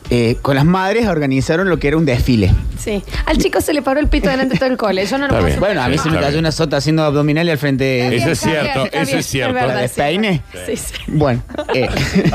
[0.10, 2.52] eh, con las madres organizaron lo que era un desfile.
[2.78, 3.04] sí.
[3.26, 5.06] Al chico se le paró el pito delante de todo el cole.
[5.06, 5.56] Yo no lo Está puedo bien.
[5.58, 5.76] superar.
[5.76, 6.40] Bueno, a mí se me cayó bien.
[6.40, 8.00] una sota haciendo abdominales al frente.
[8.08, 9.54] Eso bien, es cierto, bien, eso bien, es cierto.
[9.54, 10.76] ¿La de sí.
[10.78, 10.94] Sí.
[11.08, 11.44] Bueno,
[11.76, 11.88] eh,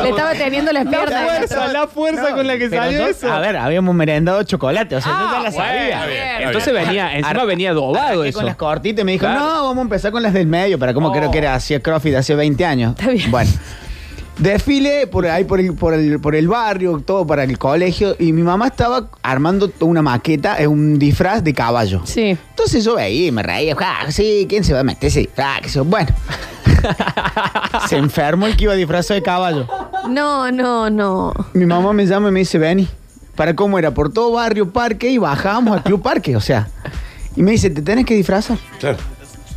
[0.02, 1.50] Le estaba teniendo las piernas.
[1.72, 3.32] la fuerza con la que pero salió yo- eso.
[3.32, 5.88] A ver, habíamos merendado chocolate, o sea, yo ya la Ah, sabía.
[5.88, 6.86] Está bien, está Entonces bien.
[6.86, 8.38] venía, encima Ar- venía Arranqué eso.
[8.38, 9.40] con las cortitas y me dijo, Claro.
[9.40, 11.12] no, vamos a empezar con las del medio, para como Oh.
[11.12, 12.94] creo que era hacía CrossFit hace 20 años.
[12.96, 13.30] Está bien.
[13.30, 13.50] Bueno.
[14.38, 18.32] Desfile por ahí, por el, por, el, por el barrio, todo para el colegio, y
[18.32, 22.00] mi mamá estaba armando una maqueta, es un disfraz de caballo.
[22.04, 22.36] Sí.
[22.50, 25.60] Entonces yo veía y me reía, "Ah, sí, ¿quién se va a meter ese disfraz?
[25.64, 26.08] Eso- Bueno,
[27.88, 29.68] se enfermó el que iba disfrazado de caballo.
[30.08, 31.32] No, no, no.
[31.52, 32.88] Mi mamá me llama y me dice, Benny,
[33.36, 33.92] ¿para cómo era?
[33.92, 36.68] Por todo barrio, parque, y bajábamos al club parque, o sea.
[37.36, 38.58] Y me dice, ¿te tenés que disfrazar?
[38.80, 38.98] Claro.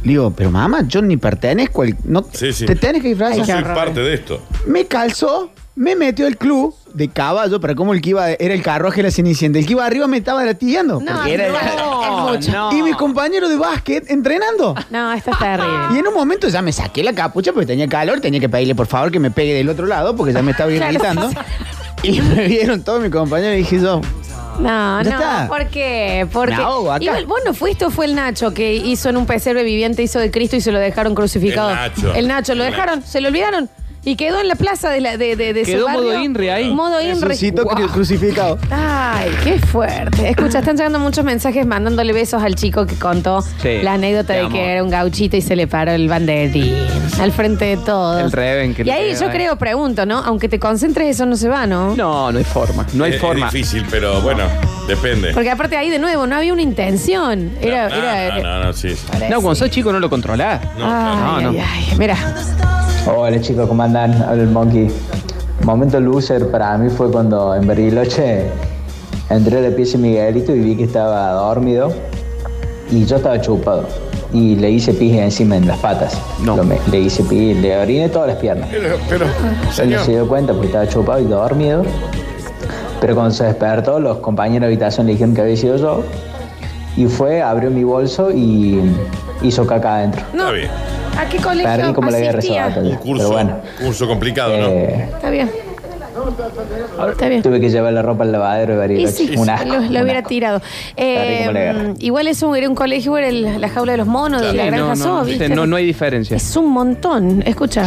[0.04, 1.96] Le digo, pero mamá, yo ni pertenezco al...
[2.06, 2.66] No, Sí, sí.
[2.66, 3.66] Te tenés que Yo disfrazar.
[3.66, 4.42] soy parte de esto.
[4.68, 8.62] Me calzó, me metió al club de caballo, para como el que iba, era el
[8.62, 9.60] carruaje de la Cenicienta.
[9.60, 11.00] El que iba arriba me estaba latigando.
[11.02, 12.78] No, porque era- no, no.
[12.78, 14.76] Y mi compañero de básquet entrenando.
[14.92, 15.74] No, esto es terrible.
[15.96, 18.76] Y en un momento ya me saqué la capucha porque tenía calor, tenía que pedirle
[18.76, 20.92] por favor que me pegue del otro lado porque ya me estaba Claro.
[20.94, 21.30] irritando.
[22.04, 24.02] Y me vieron todos mis compañeros y dije yo,
[24.60, 25.48] No, no, está.
[25.48, 26.28] ¿por qué?
[26.32, 27.04] Porque Me ahogo acá.
[27.04, 30.20] Igual, vos no fuiste o fue el Nacho que hizo en un pesebre viviente, hizo
[30.20, 31.70] de Cristo y se lo dejaron crucificado.
[31.70, 32.14] El Nacho.
[32.16, 33.70] El Nacho, lo El dejaron, se lo olvidaron.
[34.10, 36.02] Y quedó en la plaza de, la, de, de, de su Quedó barrio.
[36.04, 36.72] modo Inri ahí.
[36.74, 37.28] Modo Inri.
[37.28, 37.76] Jesucito Guau.
[37.78, 38.58] cru- crucificado.
[38.72, 40.30] Ay, qué fuerte.
[40.30, 44.34] Escucha, están llegando muchos mensajes mandándole besos al chico que contó Sí, la anécdota te
[44.34, 44.50] de amo.
[44.56, 46.74] que era un gauchito y se le paró el banderín
[47.20, 48.22] al frente de todos.
[48.22, 49.32] El Reven que Y le ahí yo ahí.
[49.34, 50.20] creo, pregunto, ¿no?
[50.20, 51.94] Aunque te concentres, eso no se va, ¿no?
[51.98, 52.86] No, no hay forma.
[52.94, 53.48] No hay Es- forma.
[53.48, 54.46] Es difícil, pero bueno,
[54.88, 55.34] depende.
[55.34, 57.52] Porque aparte ahí de nuevo, no había una intención.
[57.62, 57.90] Era.
[57.90, 58.96] no, era no, no, no, sí.
[59.30, 60.62] No, cuando sos chico no lo controlás.
[60.78, 61.60] No, Ay, no, no.
[61.60, 61.98] ay, ay.
[61.98, 62.16] Mira.
[63.10, 64.22] Hola chicos, ¿cómo andan?
[64.24, 64.88] Habla el Monkey.
[65.64, 68.46] Momento loser para mí fue cuando en Bariloche
[69.30, 71.92] entré a la pieza de Miguelito y vi que estaba dormido
[72.92, 73.86] y yo estaba chupado.
[74.34, 76.18] Y le hice pis encima en las patas.
[76.44, 76.58] No.
[76.58, 78.68] Lo me- le hice pis, le oriné todas las piernas.
[78.72, 79.32] Pero, pero, Él
[79.66, 80.02] no señor.
[80.02, 81.84] se dio cuenta porque estaba chupado y dormido.
[83.00, 86.04] Pero cuando se despertó, los compañeros de habitación le dijeron que había sido yo.
[86.98, 88.82] Y fue, abrió mi bolso y
[89.44, 90.24] hizo caca adentro.
[90.34, 90.70] Está bien.
[91.18, 92.66] ¿A qué colegio Perdí como la guerra esa asistía?
[92.68, 92.90] batalla.
[92.90, 94.68] Un curso, Pero bueno, curso complicado, ¿no?
[94.68, 95.52] eh, Está bien.
[97.12, 97.42] Está bien.
[97.44, 99.14] tuve que llevar la ropa al lavadero de Y Bariloche.
[99.16, 100.30] sí, Un asco, lo, lo un hubiera asco.
[100.30, 100.62] tirado.
[100.96, 101.82] Está como la guerra.
[101.90, 104.64] Eh, igual eso era un colegio, era el- la jaula de los monos, de la
[104.64, 105.50] Sí, granja no, Zoo, no, ¿viste?
[105.50, 106.36] no, no hay diferencia.
[106.36, 107.44] Es un montón.
[107.46, 107.86] Escucha.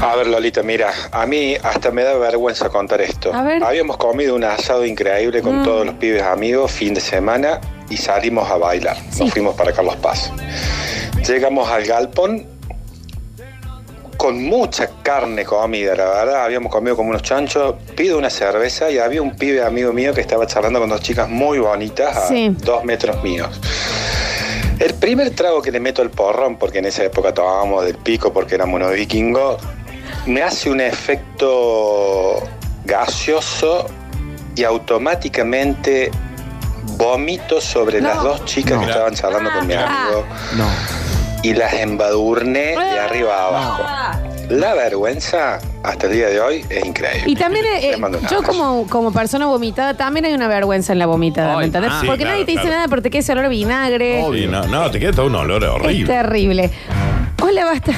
[0.00, 3.34] A ver, Lolita, mira, a mí hasta me da vergüenza contar esto.
[3.34, 3.62] A ver.
[3.62, 5.64] Habíamos comido un asado increíble con Mm.
[5.64, 8.96] todos los pibes amigos fin de semana y salimos a bailar.
[9.10, 9.24] Sí.
[9.24, 10.32] Nos fuimos para Carlos Paz.
[11.26, 12.46] Llegamos al galpón
[14.16, 16.44] con mucha carne comida, la verdad.
[16.44, 17.74] Habíamos comido como unos chanchos.
[17.96, 21.28] Pido una cerveza y había un pibe amigo mío que estaba charlando con dos chicas
[21.28, 22.54] muy bonitas a Sí.
[22.62, 23.48] dos metros míos.
[24.78, 28.32] El primer trago que le meto al porrón, porque en esa época tomábamos del pico
[28.32, 29.58] porque éramos unos vikingos,
[30.26, 32.42] me hace un efecto
[32.84, 33.86] gaseoso
[34.56, 36.10] y automáticamente
[36.96, 38.08] vomito sobre No.
[38.08, 40.24] las dos chicas que estaban charlando con mi amigo
[40.56, 40.99] No.
[41.42, 43.82] Y las embadurné de arriba a abajo.
[44.50, 47.22] La vergüenza hasta el día de hoy es increíble.
[47.30, 48.52] Y también eh, Les mando un yo abrazo.
[48.58, 51.90] como, como persona vomitada, también hay una vergüenza en la vomitada, ¿me Ay, entendés?
[51.94, 52.76] ah, sí, Porque claro, nadie te dice claro.
[52.76, 54.22] nada, pero te queda ese olor a vinagre.
[54.24, 56.06] Obvio, no, no, te queda todo un olor Es horrible.
[56.12, 56.70] terrible.
[57.42, 57.92] Hola, basta.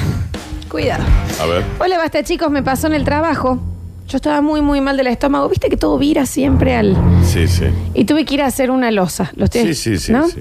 [0.69, 1.03] Cuidado.
[1.41, 1.63] A ver.
[1.79, 2.49] Hola, basta, chicos.
[2.51, 3.59] Me pasó en el trabajo.
[4.07, 5.49] Yo estaba muy, muy mal del estómago.
[5.49, 6.95] Viste que todo vira siempre al.
[7.25, 7.65] Sí, sí.
[7.95, 9.31] Y tuve que ir a hacer una losa.
[9.35, 10.27] ¿Lo estoy- Sí, sí, sí, ¿no?
[10.27, 10.39] sí.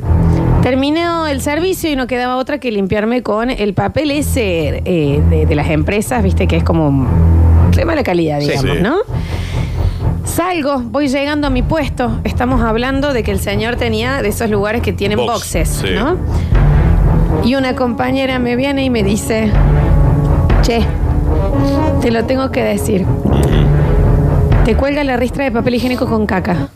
[0.63, 5.47] Terminé el servicio y no quedaba otra que limpiarme con el papel ese eh, de,
[5.47, 7.07] de las empresas, viste, que es como
[7.75, 8.83] de mala calidad, Sí, digamos, sí.
[8.83, 8.97] ¿no?
[10.25, 12.21] Salgo, voy llegando a mi puesto.
[12.25, 15.89] Estamos hablando de que el señor tenía de esos lugares que tienen Box, boxes, sí.
[15.95, 16.17] ¿no?
[17.45, 19.51] Y una compañera me viene y me dice,
[20.63, 20.81] che,
[22.01, 23.05] te lo tengo que decir.
[24.65, 26.69] Te cuelga la ristra de papel higiénico con caca.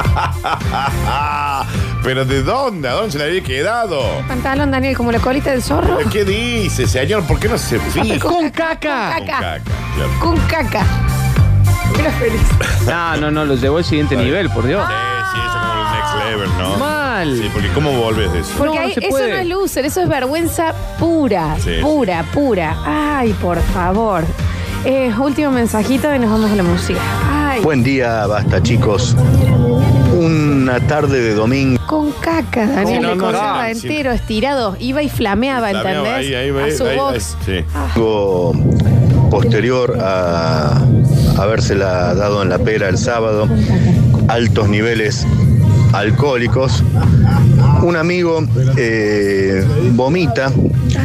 [2.02, 2.88] Pero ¿de dónde?
[2.88, 4.00] ¿A dónde se le había quedado?
[4.26, 5.98] Pantalón, Daniel, como la colita del zorro.
[6.10, 7.24] ¿Qué dice, señor?
[7.24, 8.18] ¿Por qué no se fija?
[8.18, 9.12] Con caca.
[9.16, 9.38] Con caca.
[9.38, 9.62] claro.
[10.20, 10.82] Con caca.
[11.98, 12.40] Era feliz.
[12.86, 14.82] No, no, no, lo llevó al siguiente nivel, por Dios.
[14.88, 14.94] Sí,
[15.34, 16.78] sí, eso es como el next level, ¿no?
[16.78, 17.36] Mal.
[17.36, 18.52] Sí, porque ¿cómo volves de eso?
[18.56, 19.30] Porque No, ahí- se eso puede.
[19.30, 21.76] no es loser, eso es vergüenza pura, Sí.
[21.82, 22.74] pura, pura.
[22.86, 24.24] Ay, por favor.
[24.84, 27.00] Eh, último mensajito y nos vamos a la música.
[27.62, 29.14] Buen día, basta chicos.
[30.18, 31.80] Una tarde de domingo.
[31.86, 33.86] con caca, Daniel, Sí, le no, no, conserva no, sí.
[33.86, 34.76] entero, estirado.
[34.78, 36.12] Iba y flameaba, Flameaba ¿entendés?
[36.14, 37.36] ahí, ahí, a ahí, su ahí, box.
[37.48, 37.64] ahí, sí.
[37.94, 38.52] Algo
[39.30, 40.82] posterior a
[41.38, 43.48] habérsela dado en la pera el sábado,
[44.28, 45.26] altos niveles
[45.92, 46.82] alcohólicos.
[47.82, 48.42] Un amigo
[48.76, 50.52] eh, vomita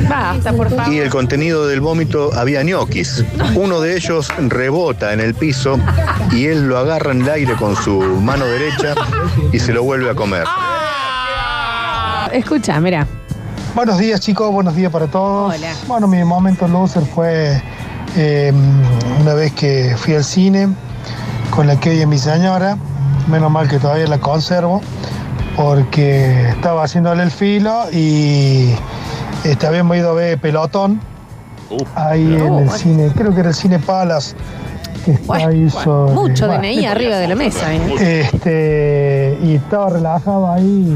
[0.09, 0.93] Basta, por favor.
[0.93, 3.23] y el contenido del vómito había ñoquis.
[3.55, 5.79] Uno de ellos rebota en el piso
[6.31, 8.95] y él lo agarra en el aire con su mano derecha
[9.51, 10.45] y se lo vuelve a comer.
[12.31, 13.07] Escucha, mira.
[13.73, 15.53] Buenos días chicos, buenos días para todos.
[15.53, 15.73] Hola.
[15.87, 17.61] Bueno, mi momento loser fue
[18.15, 18.53] eh,
[19.21, 20.69] una vez que fui al cine
[21.49, 22.77] con la que y mi señora,
[23.27, 24.81] menos mal que todavía la conservo,
[25.55, 28.73] porque estaba haciéndole el filo y
[29.43, 30.99] este, habíamos ido a ver Pelotón
[31.95, 34.35] ahí en el cine, creo que era el cine Palace,
[35.03, 37.73] que está ahí sobre- Mucho bueno, DNI arriba de la mesa.
[37.73, 38.21] ¿eh?
[38.33, 40.95] este, y estaba relajado ahí,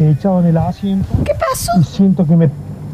[0.00, 1.08] echado en el asiento.
[1.24, 1.72] ¿Qué pasó?
[1.80, 2.50] Y siento que me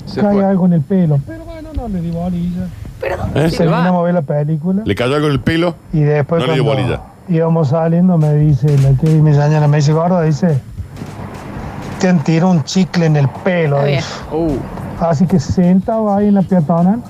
[0.07, 0.45] Se cae fue.
[0.45, 1.19] algo en el pelo.
[1.27, 2.67] Pero bueno, no le di bolilla.
[3.01, 3.51] ¿Pero ¿Eh?
[3.51, 4.83] Terminamos a ver la película.
[4.85, 5.75] ¿Le cayó algo en el pelo?
[5.93, 7.01] Y después No le dio bolilla.
[7.29, 8.67] Íbamos saliendo me dice,
[9.01, 10.61] que mi señora me dice, gorda, dice,
[12.01, 13.79] te han tirado un chicle en el pelo.
[15.01, 17.03] Así que sentado ahí en la peatonal,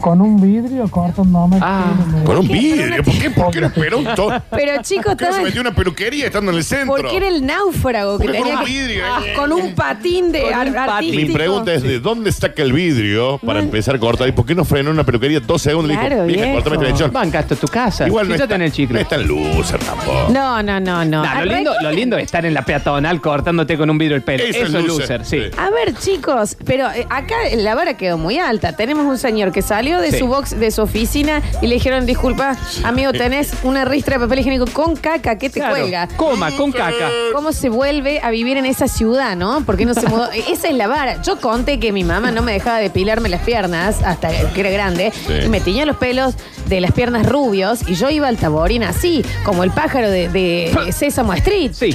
[0.00, 2.24] con un vidrio cortándome el pelo.
[2.24, 3.02] Con un vidrio.
[3.02, 3.30] ¿Por qué?
[3.30, 5.76] ¿Por qué no esperó un to- Pero chicos, ¿Por qué no se metió en una
[5.76, 6.96] peluquería estando en el centro?
[6.96, 9.34] porque era el náufrago que Porque con tenía un que- vidrio, Ah, eh.
[9.34, 11.26] con un patín de ar- artístico.
[11.28, 14.28] Mi pregunta es: ¿de dónde saca el vidrio para empezar a cortar?
[14.28, 16.54] ¿Y por qué no frenó en una peluquería dos segundos y Claro, dijo, vieja, viejo.
[16.56, 17.58] cortame este lechón?
[17.60, 18.06] Tu casa.
[18.06, 18.94] Igual no está, en el chicle.
[18.94, 20.28] no está en loser tampoco.
[20.30, 21.22] No, no, no, no.
[21.22, 24.16] Nah, Ah, lo, lindo, lo lindo es estar en la peatonal cortándote con un vidrio
[24.16, 24.44] el pelo.
[24.44, 25.40] Eso Eso, es es loser, loser, sí.
[25.50, 25.58] sí.
[25.58, 28.74] A ver, chicos, pero eh, acá la vara quedó muy alta.
[28.76, 30.18] Tenemos un señor que salió de Sí.
[30.18, 34.40] su box, de su oficina, y le dijeron, disculpa, amigo, tenés una ristra de papel
[34.40, 36.08] higiénico con caca, ¿qué te Claro, cuelga?
[36.16, 37.08] Coma, con caca.
[37.32, 39.62] ¿Cómo se vuelve a vivir en esa ciudad, no?
[39.64, 40.28] Porque no se mudó.
[40.50, 41.22] Esa es la vara.
[41.22, 45.12] Yo conté que mi mamá no me dejaba depilarme las piernas hasta que era grande
[45.26, 45.32] Sí.
[45.44, 46.34] y me tiñía los pelos
[46.66, 50.92] de las piernas rubios y yo iba al taborín así, como el pájaro de, de
[50.92, 51.72] Sésamo Street.
[51.72, 51.94] Sí.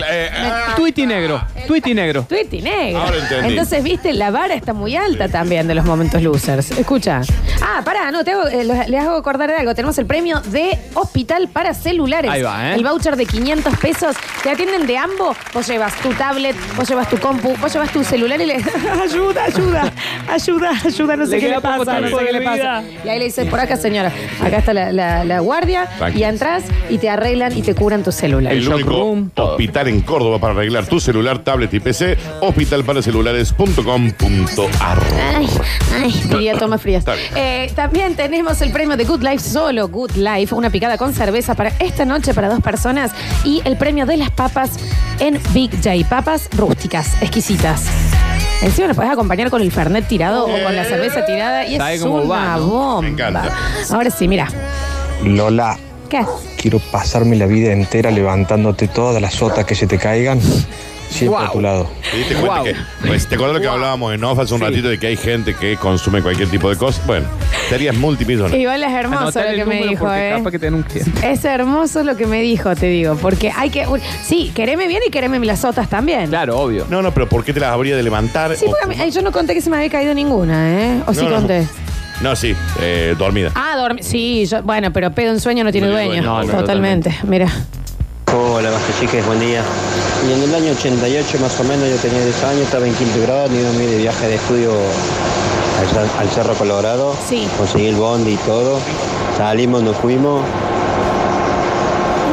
[0.76, 1.42] Tweety negro.
[1.68, 2.24] Tweety negro.
[2.24, 3.02] Tweety negro.
[3.02, 3.50] Ahora entendí.
[3.50, 6.72] Entonces, viste, la vara está muy alta también de los momentos losers.
[6.72, 7.22] Escucha.
[7.62, 9.74] Ah, pará, no, te hago, eh, los- les hago acordar de algo.
[9.76, 12.32] Tenemos el premio de Hospital para Celulares.
[12.32, 12.76] Ahí va, ¿eh?
[12.76, 14.16] El voucher de 500 pesos.
[14.44, 15.36] Te atienden de ambos.
[15.54, 18.56] Vos llevas tu tablet, vos llevas tu compu, vos llevas tu celular y le
[19.04, 19.92] ayuda, ayuda,
[20.30, 22.82] ayuda, ayuda, no sé Le qué le poco pasa, no sé qué de le pasa.
[22.82, 22.84] vida.
[23.06, 26.20] Y ahí le dices, por acá, señora, acá está la, la- la guardia Tranqui.
[26.20, 28.54] y entras y te arreglan y te curan tu celular.
[28.54, 35.00] El único hospital en Córdoba para arreglar tu celular, tablet y PC, hospitalparacelulares.com.ar.
[35.38, 35.48] Ay,
[36.02, 37.00] ay, diría toma frías.
[37.00, 37.28] Está bien.
[37.36, 41.56] Eh, también tenemos el premio de Good Life, solo Good Life, una picada con cerveza
[41.56, 43.12] para esta noche para dos personas
[43.44, 44.72] y el premio de las papas
[45.20, 46.08] en Big J.
[46.08, 47.84] Papas rústicas, exquisitas.
[48.62, 51.96] Encima lo puedes acompañar con el Fernet tirado o con la cerveza tirada y Sabe
[51.96, 52.68] es cómo una va, ¿no?
[52.68, 53.02] bomba.
[53.02, 53.58] Me encanta.
[53.92, 54.48] Ahora sí, mira.
[55.24, 55.78] Lola,
[56.10, 56.26] ¿Qué?
[56.58, 60.40] quiero pasarme la vida entera levantándote todas las sotas que se te caigan
[61.14, 61.90] siempre a tu lado.
[62.12, 62.76] ¿Te diste cuenta que,
[63.08, 65.54] pues, ¿Te acuerdas lo que hablábamos en off hace un ratito de que hay gente
[65.56, 67.02] que consume cualquier tipo de cosa?
[67.06, 67.26] Bueno,
[67.70, 68.58] serías multimillonario.
[68.60, 70.34] Igual es hermoso lo el que me número dijo, porque ¿eh?
[70.38, 71.32] capaz que tenga un cliente.
[71.32, 73.88] Es hermoso lo que me dijo, te digo, porque hay que...
[73.88, 76.28] uy, Sí, quereme bien y quereme las otras también.
[76.30, 76.86] Claro, obvio.
[76.90, 78.56] No, no, pero ¿por qué te las habría de levantar?
[78.56, 80.72] Sí, O- porque a mí- ay, yo no conté que se me había caído ninguna,
[80.80, 81.02] ¿eh?
[81.08, 81.36] O sí No, no.
[81.38, 81.68] conté.
[82.22, 83.52] No, sí, eh, dormida.
[83.56, 84.02] Ah, dormí.
[84.04, 86.24] Sí, yo- bueno, pero pedo en sueño no tiene No tiene dueño.
[86.24, 87.14] dueño, no, no, totalmente.
[87.24, 87.48] Mira.
[88.36, 89.64] Hola, basta chicas, buen día.
[90.28, 93.22] Y en el año 88 más o menos, yo tenía 10 años, estaba en quinto
[93.22, 94.72] grado, me iba de viaje de estudio
[95.80, 97.16] al, al Cerro Colorado.
[97.30, 97.48] Sí.
[97.60, 98.80] Conseguí el bondi y todo.
[99.38, 100.42] Salimos, nos fuimos.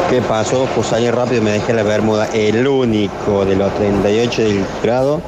[0.08, 0.66] ¿Qué pasó?
[0.74, 2.28] Pues salí rápido, me dejé la bermuda.
[2.32, 5.20] El único de los 38 del grado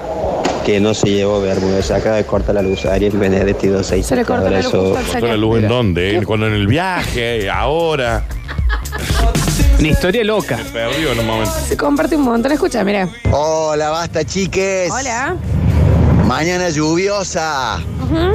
[0.64, 1.82] que no se llevó bermuda.
[1.82, 2.86] Se acaba de cortar la luz.
[2.86, 4.06] Ariel Benedetti 26.
[4.06, 6.22] Se le cortó la luz justo al ¿Cortó la luz en dónde?
[6.24, 8.24] Cuando en el viaje, ahora.
[9.82, 10.58] Una historia loca.
[10.58, 11.52] Se perdió en un momento.
[11.66, 12.52] Se comparte un montón.
[12.52, 13.08] Escucha, mira.
[13.32, 14.88] Hola, basta chiques.
[14.92, 15.34] Hola.
[16.24, 17.80] Mañana lluviosa.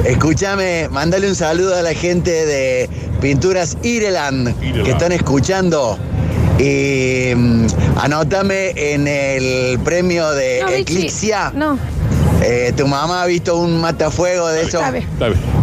[0.04, 2.90] Escúchame, mándale un saludo a la gente de
[3.22, 5.98] Pinturas Ireland, que están escuchando.
[6.58, 11.50] Y mm, anótame en el premio de No, Eclipsia.
[11.54, 11.78] No.
[12.42, 14.74] Eh, tu mamá ha visto un matafuego de esos.
[14.82, 15.06] Está bien.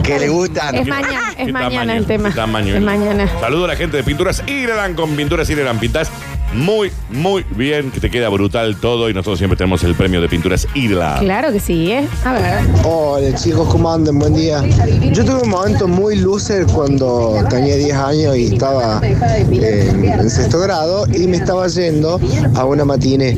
[0.04, 0.76] que le gustan.
[0.76, 1.94] Es mañana, es ¿Qué mañana tamaño?
[1.94, 2.30] el tema.
[2.30, 2.76] ¿Qué tamaño?
[2.76, 3.32] Es mañana.
[3.40, 5.80] Saludo a la gente de Pinturas Ireland con Pinturas Ireland.
[5.80, 6.10] Pintas
[6.56, 10.30] muy, muy bien, que te queda brutal todo y nosotros siempre tenemos el premio de
[10.30, 11.20] Pinturas Ireland.
[11.20, 12.08] Claro que sí, ¿eh?
[12.24, 12.60] A ver.
[12.84, 14.18] Hola chicos, ¿cómo andan?
[14.20, 14.64] Buen día.
[15.12, 20.60] Yo tuve un momento muy loser cuando tenía 10 años y estaba eh, en sexto
[20.60, 22.20] grado y me estaba yendo
[22.56, 23.38] a una matine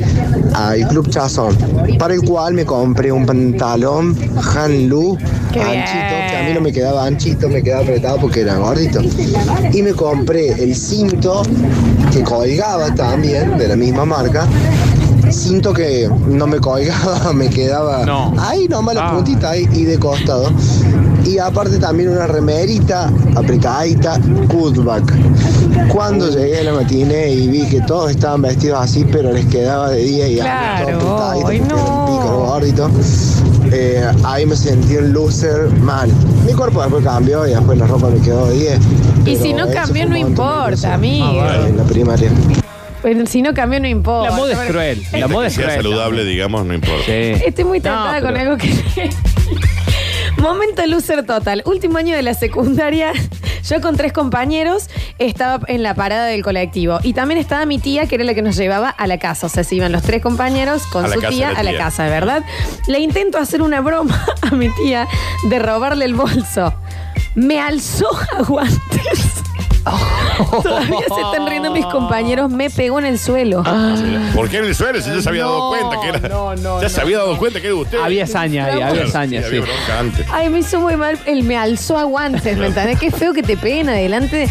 [0.54, 1.56] al Club Chazón,
[1.98, 4.16] para el cual me compré un pantalón
[4.56, 5.18] Han Lu
[5.52, 9.00] Qué anchito, que a mí no me quedaba anchito, me quedaba apretado porque era gordito.
[9.72, 11.42] Y me compré el cinto
[12.12, 14.46] que colgaba también, de la misma marca.
[15.30, 18.04] Cinto que no me colgaba, me quedaba
[18.38, 20.50] ahí nomás la puntita ahí y de costado.
[21.24, 25.12] Y aparte también una remerita apretadita, cutback.
[25.92, 29.90] Cuando llegué a la matiné y vi que todos estaban vestidos así, pero les quedaba
[29.90, 32.38] de día y Claro, todo apretadito, no.
[32.46, 32.90] gordito.
[33.72, 36.10] Eh, ahí me sentí un loser mal.
[36.46, 38.78] Mi cuerpo después cambió y después la ropa me quedó de 10.
[39.26, 41.44] Y si no cambió, no importa, amigo.
[41.66, 42.30] En la primaria.
[43.02, 44.30] Pero si no cambió, no importa.
[44.30, 44.98] La moda es cruel.
[45.02, 45.76] La Mientras moda es sea cruel.
[45.82, 47.12] saludable, digamos, no importa.
[47.12, 49.10] Estoy muy tentada No, con pero- algo que.
[50.42, 51.62] Momento loser total.
[51.66, 53.12] Último año de la secundaria.
[53.64, 56.98] Yo con tres compañeros estaba en la parada del colectivo.
[57.02, 59.46] Y también estaba mi tía, que era la que nos llevaba a la casa.
[59.46, 61.60] O sea, se iban los tres compañeros con A la su casa tía de la
[61.60, 61.78] a la tía.
[61.78, 62.44] casa, ¿verdad?
[62.86, 65.06] Le intento hacer una broma a mi tía
[65.48, 66.74] de robarle el bolso.
[67.34, 69.42] Me alzó a guantes.
[70.62, 72.50] Todavía se están riendo mis compañeros.
[72.50, 73.62] Me pegó en el suelo.
[74.34, 75.00] ¿Por qué en el suelo?
[75.00, 76.80] Si ya se había dado cuenta que era.
[76.82, 77.98] ya se había dado cuenta que era usted.
[77.98, 79.66] Había hazaña ahí, había hazaña, Sí, había sí.
[79.66, 80.26] bronca antes.
[80.32, 81.18] Ay, me hizo muy mal.
[81.26, 82.98] Él me alzó a guantes, ¿me entendés?
[82.98, 84.36] Qué feo que te peguen adelante.
[84.36, 84.48] de-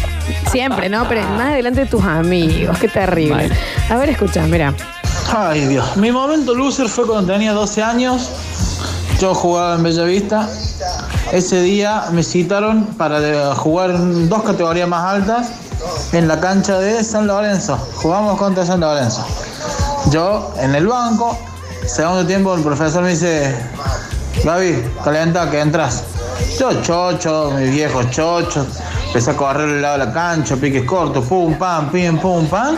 [0.50, 1.06] Siempre, ¿no?
[1.08, 2.78] Pero más adelante de tus amigos.
[2.78, 3.50] Qué terrible.
[3.90, 4.74] A ver, escucha, mira.
[5.36, 8.30] Ay Dios, mi momento loser fue cuando tenía 12 años.
[9.20, 10.48] Yo jugaba en Bellavista.
[11.32, 13.92] Ese día me citaron para de- jugar
[14.28, 15.48] dos categorías más altas
[16.12, 17.76] en la cancha de San Lorenzo.
[17.96, 19.24] Jugamos contra San Lorenzo.
[20.10, 21.36] Yo en el banco,
[21.86, 23.54] segundo tiempo el profesor me dice,
[24.42, 26.04] Gaby, calenta que entras.
[26.58, 28.66] Yo chocho, mis viejos chochos,
[29.08, 32.76] empecé a correr al lado de la cancha, piques cortos, pum, pam, pim, pum, pam.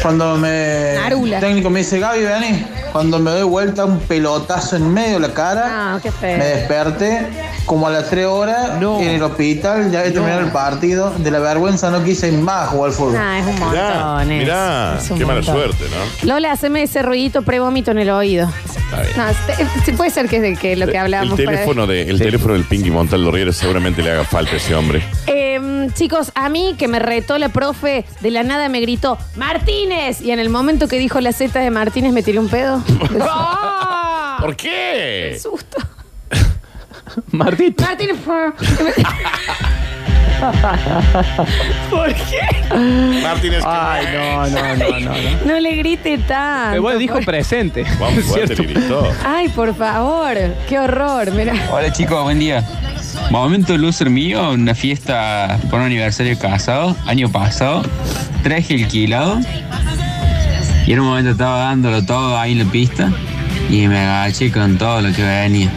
[0.00, 1.36] Cuando me Arula.
[1.36, 2.66] el técnico me dice, Gaby, vení.
[2.92, 5.64] Cuando me doy vuelta, un pelotazo en medio de la cara.
[5.66, 6.38] Ah, qué feo.
[6.38, 7.26] Me desperté
[7.64, 11.10] como a las 3 horas en el hospital, ya había terminado el partido.
[11.18, 13.16] De la vergüenza no quise ir más jugar al fútbol.
[13.18, 13.70] Ah, es un montón.
[13.72, 14.28] Mirá, es.
[14.28, 16.28] mirá, Es un qué mala suerte, ¿no?
[16.28, 18.50] Lola, haceme ese ruidito pre-vómito en el oído.
[19.00, 19.16] Bien.
[19.16, 21.40] No, este- sí, puede ser que es de que lo que El hablábamos.
[21.40, 24.74] para- teléfono, de, el teléfono del Pinky Montaldo Riera seguramente le haga falta a ese
[24.74, 25.02] hombre.
[25.26, 30.20] Em, chicos, a mí que me retó la profe, de la nada me gritó, ¡Martínez!
[30.20, 32.82] Y en el momento que dijo la Z de Martínez me tiré un pedo.
[34.40, 35.38] ¿Por qué?
[35.40, 35.78] susto.
[37.30, 37.74] Martín.
[37.78, 38.16] Martínez.
[41.90, 42.74] ¿Por qué?
[43.22, 43.62] Martínez.
[43.66, 45.00] Ay, no, no, no, no.
[45.00, 45.12] no.
[45.46, 46.70] No le grite tanto.
[46.70, 47.84] Pero bueno, dijo por- presente.
[47.98, 48.62] Juan Fuerte ¿Cierto?
[48.62, 49.08] le gritó.
[49.24, 50.34] Ay, por favor.
[50.68, 51.30] Qué horror.
[51.32, 51.54] Mira.
[51.70, 52.64] Hola chicos, buen día.
[53.30, 57.82] Momento loser mío, una fiesta por un aniversario casado, año pasado,
[58.42, 59.38] traje alquilado
[60.86, 63.10] y en un momento estaba dándolo todo ahí en la pista
[63.70, 65.70] y me agaché con todo lo que venía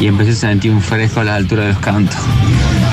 [0.00, 2.16] y empecé a sentir un fresco a la altura de los cantos.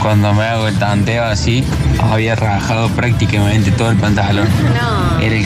[0.04, 1.64] Cuando me hago el tanteo así,
[2.02, 4.50] había rajado prácticamente todo el pantalón.
[4.74, 5.20] No.
[5.22, 5.38] Era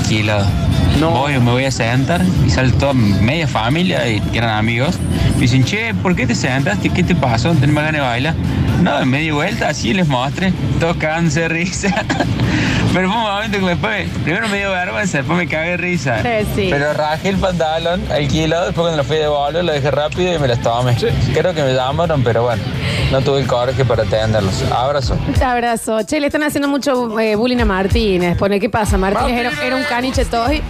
[0.99, 4.97] Voy, me voy a sentar y sale toda media familia y eran amigos.
[5.35, 6.89] Me dicen, che, ¿por qué te sentaste?
[6.89, 7.51] ¿Qué te pasó?
[7.53, 8.35] ¿Tenés más ganas de bailar?
[8.81, 10.53] No, en media vuelta, así les mostré.
[10.79, 10.97] Todos
[11.33, 11.89] de risa.
[12.93, 16.21] Pero fue un momento que después, primero me dio vergüenza, después me cagué de risa.
[16.21, 16.67] Sí, sí.
[16.71, 20.39] Pero rajé el pantalón alquilado, después cuando lo fui a devolver lo dejé rápido y
[20.39, 20.95] me las tomé.
[21.33, 22.63] Creo que me llamaron, pero bueno,
[23.11, 24.63] no tuve el coraje para atenderlos.
[24.71, 25.17] Abrazo.
[25.43, 26.01] Abrazo.
[26.03, 28.37] Che, le están haciendo mucho eh, bullying a Martínez.
[28.37, 28.97] Pone, ¿qué pasa?
[28.97, 30.57] Martínez era, era un caniche toy.
[30.57, 30.61] Eh,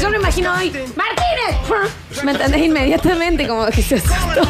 [0.00, 0.72] Yo lo imagino hoy.
[0.96, 2.24] ¡Martínez!
[2.24, 3.46] ¿Me entendés inmediatamente?
[3.46, 4.42] Como que se asustó.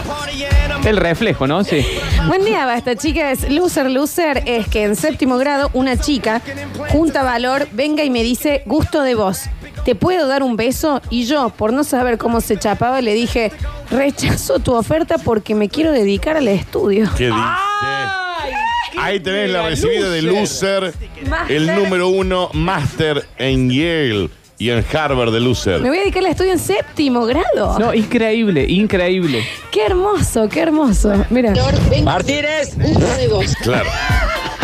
[0.84, 1.64] El reflejo, ¿no?
[1.64, 1.86] Sí.
[2.26, 3.48] Buen día, basta, chicas.
[3.50, 6.42] Loser, loser es que en séptimo grado una chica
[6.90, 9.44] junta valor, venga y me dice gusto de vos.
[9.84, 11.00] ¿Te puedo dar un beso?
[11.10, 13.52] Y yo, por no saber cómo se chapaba, le dije,
[13.90, 17.08] rechazo tu oferta porque me quiero dedicar al estudio.
[17.16, 17.38] ¿Qué dice?
[18.98, 20.94] Ahí tenés la recibida de Loser,
[21.48, 25.80] el número uno máster en Yale y en Harvard de Loser.
[25.80, 27.78] Me voy a dedicar al estudio en séptimo grado.
[27.78, 29.44] No, increíble, increíble.
[29.70, 31.12] Qué hermoso, qué hermoso.
[31.30, 31.52] Mira.
[32.02, 32.76] Martínez.
[33.62, 33.90] Claro.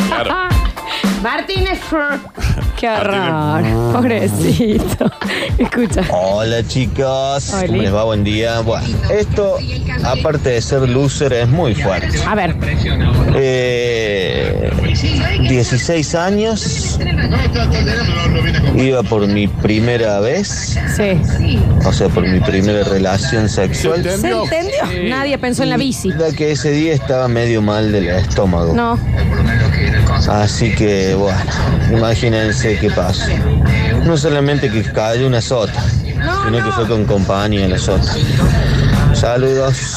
[0.08, 0.30] Claro.
[1.22, 1.78] Martínez.
[2.82, 3.62] Qué horror.
[3.92, 5.08] Pobrecito.
[5.56, 6.02] Escucha.
[6.10, 7.66] Hola chicos, Oli.
[7.68, 8.02] ¿cómo les va?
[8.02, 8.58] Buen día.
[8.58, 9.56] Bueno, esto,
[10.02, 12.18] aparte de ser loser, es muy fuerte.
[12.26, 12.56] A ver.
[13.36, 14.72] Eh,
[15.48, 16.98] 16 años,
[18.74, 21.60] iba por mi primera vez, Sí.
[21.84, 24.02] o sea, por mi primera relación sexual.
[24.02, 24.44] ¿Se entendió?
[25.08, 26.08] Nadie pensó en la bici.
[26.08, 28.74] La que ese día estaba medio mal del estómago.
[28.74, 28.98] No.
[30.28, 31.38] Así que, bueno,
[31.90, 33.26] imagínense qué pasó.
[34.04, 38.12] No solamente que cayó una sota, sino que fue con compañía la sota.
[39.14, 39.96] Saludos.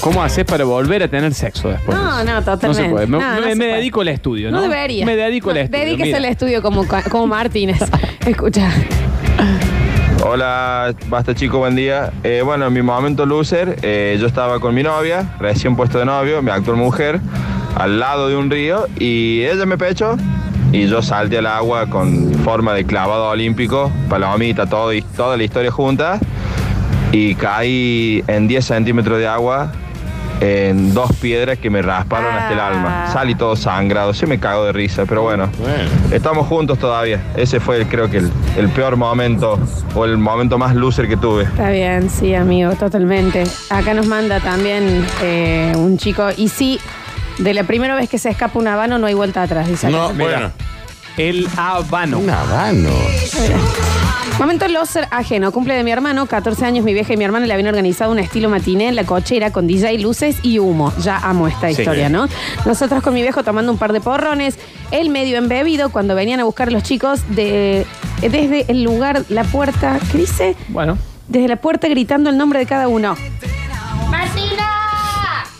[0.00, 1.96] ¿Cómo haces para volver a tener sexo después?
[1.96, 2.84] No, no, No totalmente.
[2.84, 3.06] se puede.
[3.06, 3.76] Me, No, no me- se me puede.
[3.78, 4.58] dedico al estudio, ¿no?
[4.58, 5.04] No debería.
[5.04, 5.80] Me dedico al estudio.
[5.84, 6.18] Dedíquese mira.
[6.18, 7.78] al estudio como, como Martínez.
[8.26, 8.70] Escucha.
[10.24, 12.12] Hola, basta chico, buen día.
[12.22, 16.04] Eh, bueno, en mi momento loser, eh, yo estaba con mi novia, recién puesto de
[16.04, 17.20] novio, mi actual mujer,
[17.76, 20.16] al lado de un río y ella me pechó
[20.72, 25.44] y yo salté al agua con forma de clavado olímpico, palomita, todo y toda la
[25.44, 26.18] historia junta
[27.12, 29.70] y caí en 10 centímetros de agua
[30.40, 33.08] en dos piedras que me rasparon hasta el alma.
[33.10, 35.48] Salí todo sangrado, se me cago de risa, pero bueno,
[36.10, 37.22] estamos juntos todavía.
[37.36, 39.58] Ese fue el- creo que el, el peor momento
[39.94, 41.44] o el momento más loser que tuve.
[41.44, 43.44] Está bien, sí, amigo, totalmente.
[43.70, 46.26] Acá nos manda también eh, un chico.
[46.36, 46.78] Y sí,
[47.38, 49.86] de la primera vez que se escapa un habano no hay vuelta atrás, dice.
[49.88, 50.12] acá.
[50.14, 50.52] Mira,
[51.16, 52.18] El habano.
[52.18, 52.90] Un habano.
[54.38, 55.50] Momento loser ajeno.
[55.50, 58.18] Cumple de mi hermano, 14 años, mi vieja y mi hermana le habían organizado un
[58.18, 60.92] estilo matiné en la cochera con DJ, luces y humo.
[61.00, 61.80] Ya amo esta Sí.
[61.80, 62.28] historia, ¿no?
[62.66, 64.58] Nosotros con mi viejo tomando un par de porrones,
[64.90, 67.86] él medio embebido cuando venían a buscar los chicos de,
[68.20, 70.54] desde el lugar, la puerta, ¿qué dice?
[70.68, 70.98] Bueno.
[71.28, 73.16] Desde la puerta gritando el nombre de cada uno.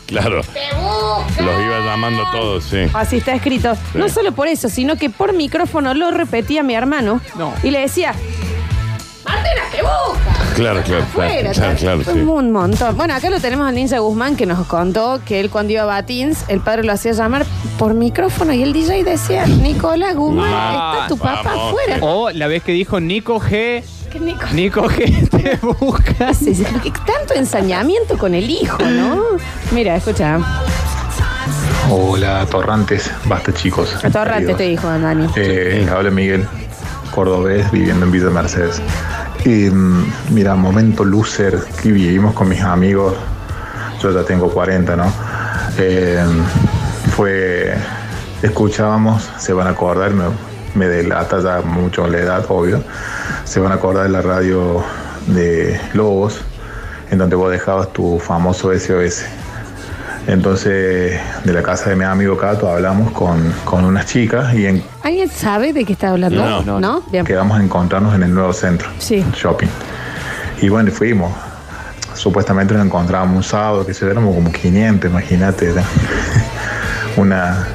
[0.06, 0.42] Claro.
[1.38, 2.86] Los iba llamando a todos, sí.
[2.94, 3.76] Así está escrito.
[3.94, 7.20] No solo por eso, sino que por micrófono lo repetía mi hermano.
[7.62, 8.14] Y le decía,
[9.24, 10.35] Martina, te busca.
[10.56, 12.20] Claro, claro, Afuera, claro, claro, claro, Fue sí.
[12.20, 12.96] un montón.
[12.96, 15.84] Bueno, acá lo tenemos al Ninja Guzmán que nos contó que él cuando iba a
[15.84, 17.44] Batins, el padre lo hacía llamar
[17.78, 20.48] por micrófono y el DJ decía, Nicolás Guzmán,
[20.94, 21.98] está tu papá afuera.
[22.00, 23.82] O la vez que dijo Nico G.
[24.10, 24.46] ¿Qué Nico?
[24.54, 26.32] Nico G te busca.
[26.34, 29.22] Sí, sí, porque tanto ensañamiento con el hijo, ¿no?
[29.72, 30.38] Mira, escucha.
[31.90, 33.10] Hola, Torrantes.
[33.26, 33.94] Basta, chicos.
[34.02, 35.28] Atorrante te dijo, Dani.
[35.36, 36.46] Eh, habla Miguel,
[37.14, 38.80] cordobés, viviendo en Villa Mercedes.
[39.44, 43.14] Y, mm, mira, momento loser que vivimos con mis amigos.
[44.00, 45.12] Yo ya tengo 40, ¿no?
[45.78, 46.24] Eh,
[47.16, 47.74] fue.
[48.42, 50.24] Escuchábamos, se van a acordar, me,
[50.74, 52.82] me delata ya mucho la edad, obvio.
[53.44, 54.84] Se van a acordar de la radio
[55.26, 56.40] de Lobos,
[57.10, 59.24] en donde vos dejabas tu famoso SOS.
[60.26, 64.82] Entonces, de la casa de mi amigo Cato hablamos con, con unas chicas y en-
[65.04, 66.44] ¿Alguien sabe de qué está hablando?
[66.44, 67.02] No, no, ¿No?
[67.12, 67.24] Bien.
[67.24, 69.24] quedamos a encontrarnos en el nuevo centro Sí.
[69.34, 69.68] shopping.
[70.60, 71.32] Y bueno, fuimos.
[72.14, 75.66] Supuestamente nos encontrábamos un sábado, que se éramos como 500, imagínate.
[75.72, 75.82] ¿no?
[77.22, 77.68] una,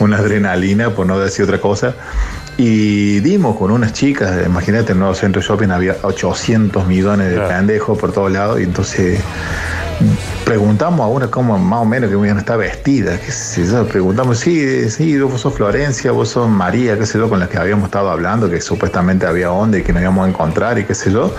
[0.00, 1.94] una adrenalina, por no decir otra cosa.
[2.58, 7.40] Y dimos con unas chicas, imagínate, en el nuevo centro shopping había 800 millones de
[7.40, 8.60] pendejos por todos lados.
[8.60, 9.18] Y entonces
[10.44, 14.38] preguntamos a una como más o menos que bien está vestida, qué sé yo, preguntamos,
[14.38, 17.86] sí, sí, vos sos Florencia, vos sos María, qué sé yo, con la que habíamos
[17.86, 21.10] estado hablando, que supuestamente había onda y que nos íbamos a encontrar y qué sé
[21.10, 21.34] yo.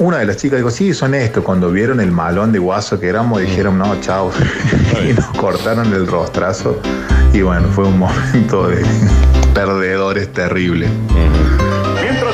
[0.00, 1.42] Una de las chicas dijo, sí, son estos.
[1.42, 4.30] Cuando vieron el malón de guaso que éramos, dijeron, no, chao.
[5.08, 6.78] y nos cortaron el rostrazo.
[7.32, 8.84] Y bueno, fue un momento de
[9.54, 10.88] perdedores terrible.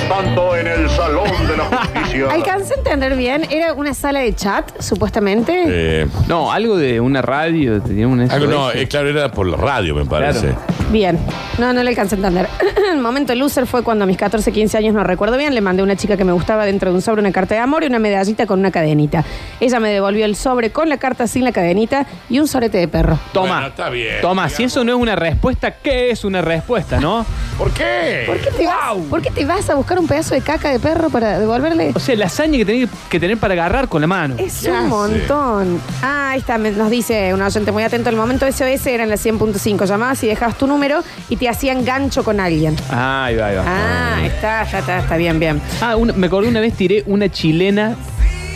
[0.09, 2.27] Tanto, en el Salón de la Justicia.
[2.31, 5.65] Alcancé a entender bien, era una sala de chat, supuestamente.
[5.67, 7.81] Eh, No, algo de una radio.
[7.83, 8.77] Tenía un algo, no, SOS.
[8.77, 10.55] eh, claro, era por la radio, me parece.
[10.91, 11.19] Bien,
[11.59, 12.49] no, no le alcancé a entender.
[12.93, 15.81] El momento loser fue cuando a mis 14, 15 años, no recuerdo bien, le mandé
[15.83, 17.87] a una chica que me gustaba dentro de un sobre una carta de amor y
[17.87, 19.25] una medallita con una cadenita.
[19.61, 22.87] Ella me devolvió el sobre con la carta sin la cadenita y un sorete de
[22.89, 23.19] perro.
[23.33, 23.49] Toma.
[23.55, 24.21] Bueno, está bien.
[24.21, 27.25] Toma, si eso no es una respuesta, ¿qué es una respuesta, no?
[27.59, 28.25] ¿Por qué?
[28.27, 30.79] ¿Por qué, te vas, ¿Por qué te vas a buscar un pedazo de caca de
[30.79, 31.93] perro para devolverle?
[31.95, 34.37] O sea, la hazaña que tenés que tener para agarrar con la mano.
[34.39, 35.81] Es un montón.
[36.03, 38.11] Ah, ahí está, me- nos dice un oyente muy atento.
[38.11, 39.85] El momento SOS era en la 100.5.
[39.87, 42.77] Llamabas y dejabas tu número y te hacían gancho con alguien.
[42.91, 43.65] Ah, ahí va, ahí va.
[43.67, 45.61] Ah, está, ya está, está bien, bien.
[45.81, 47.97] Ah, una- me acordé una vez tiré una chilena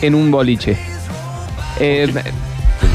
[0.02, 0.76] en un boliche.
[1.80, 2.12] Eh,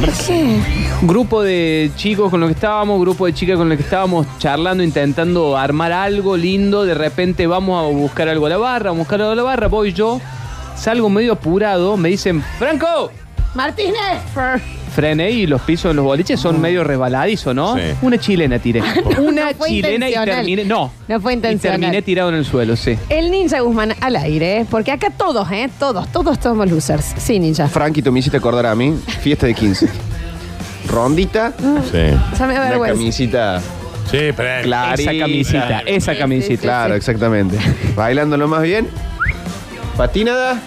[0.04, 0.60] ¿Por qué?
[1.04, 4.84] grupo de chicos con los que estábamos, grupo de chicas con los que estábamos charlando,
[4.84, 6.84] intentando armar algo lindo.
[6.84, 9.68] De repente vamos a buscar algo a la barra, a buscar algo a la barra.
[9.68, 10.20] Voy yo,
[10.76, 13.12] salgo medio apurado, me dicen, Franco,
[13.54, 14.22] Martínez.
[14.93, 17.75] Frené y los pisos de los boliches son medio resbaladizos, ¿no?
[17.75, 17.81] Sí.
[18.01, 18.81] Una chilena tiré.
[19.19, 20.35] Una no fue chilena y intencional.
[20.35, 20.65] terminé.
[20.65, 20.91] No.
[21.07, 21.79] No fue Y intencional.
[21.81, 22.97] terminé tirado en el suelo, sí.
[23.09, 24.65] El ninja Guzmán al aire, ¿eh?
[24.69, 25.69] porque acá todos, ¿eh?
[25.79, 27.13] Todos, todos somos losers.
[27.17, 27.67] Sí, ninja.
[27.67, 28.93] Franquito, me hiciste acordar a mí.
[29.21, 29.87] Fiesta de 15.
[30.89, 31.53] Rondita.
[31.91, 31.97] Sí.
[32.37, 32.93] Ya me da Una vergüenza.
[32.97, 33.61] camisita
[34.11, 34.63] Sí, pero.
[34.63, 35.11] clarita.
[35.11, 36.61] Esa camisita, esa camisita.
[36.61, 37.57] Claro, exactamente.
[37.95, 38.87] Bailándolo más bien.
[39.97, 40.59] Patinada.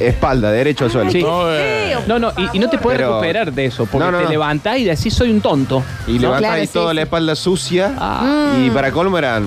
[0.00, 1.10] Espalda, derecho al suelo.
[1.10, 1.22] Sí.
[1.22, 4.10] No, eh, No, no, y, y no te puedes Pero- recuperar de eso, porque No,
[4.12, 4.30] no, te no.
[4.30, 5.82] levantás y decís soy un tonto.
[6.06, 6.96] Y levantás Claro, ahí sí, toda sí.
[6.96, 7.94] la espalda sucia.
[7.98, 8.54] Ah.
[8.64, 9.46] Y para colmo eran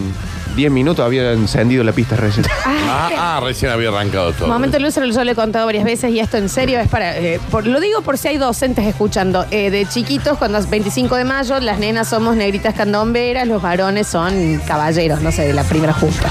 [0.55, 2.45] 10 minutos, había encendido la pista recién.
[2.95, 4.47] Ah, ah, recién había arrancado todo.
[4.47, 7.17] Momento loser, yo lo he contado varias veces y esto en serio es para.
[7.17, 9.45] eh, por- lo digo por si hay docentes escuchando.
[9.49, 14.05] Eh, de chiquitos, cuando es 25 de mayo, las nenas somos negritas candomberas, los varones
[14.05, 16.29] son caballeros, no sé, de la primera junta.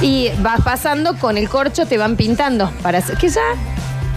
[0.00, 3.16] Y vas pasando con el corcho, te van pintando para hacer.
[3.16, 3.40] Que ya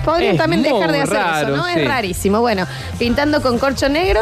[0.06, 1.66] podrían Es también dejar de hacer raro, eso, ¿no?
[1.66, 1.72] sí.
[1.80, 2.40] Es rarísimo.
[2.40, 2.68] Bueno,
[3.00, 4.22] pintando con corcho negro.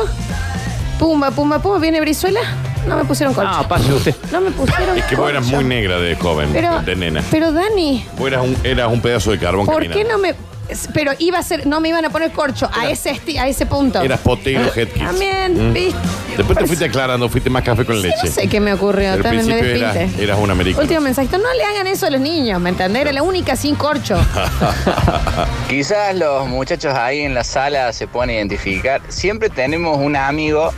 [0.98, 1.78] Pumba, pumba, pumba.
[1.80, 2.40] ¿Viene Brizuela?
[2.88, 3.52] No me pusieron corcho.
[3.54, 4.16] Ah, pase usted.
[4.32, 5.56] No me pusieron Es que vos eras corcho.
[5.58, 7.24] muy negra de joven, Pero, de nena.
[7.30, 10.14] pero Dani, Vos eras un, eras un pedazo de carbón ¿por qué caminando.
[10.18, 10.49] no me.?
[10.94, 11.66] Pero iba a ser.
[11.68, 14.02] No me iban a poner corcho a ese, esti- a ese punto.
[14.02, 15.04] Eras potero Headkiss.
[15.04, 15.74] También, Mm.
[15.74, 16.00] ¿viste?
[16.38, 18.16] Después te fuiste aclarando, fuiste más café con leche.
[18.24, 19.14] No sé qué me ocurrió.
[19.14, 20.24] Al También me principio eras, despinte.
[20.24, 20.82] eras un americano.
[20.84, 21.38] Último mensajito.
[21.38, 23.02] No le hagan eso a los niños, ¿me entendés?
[23.02, 24.18] Era la única sin corcho.
[25.70, 29.02] Quizás los muchachos ahí en la sala se puedan identificar.
[29.10, 30.72] Siempre tenemos un amigo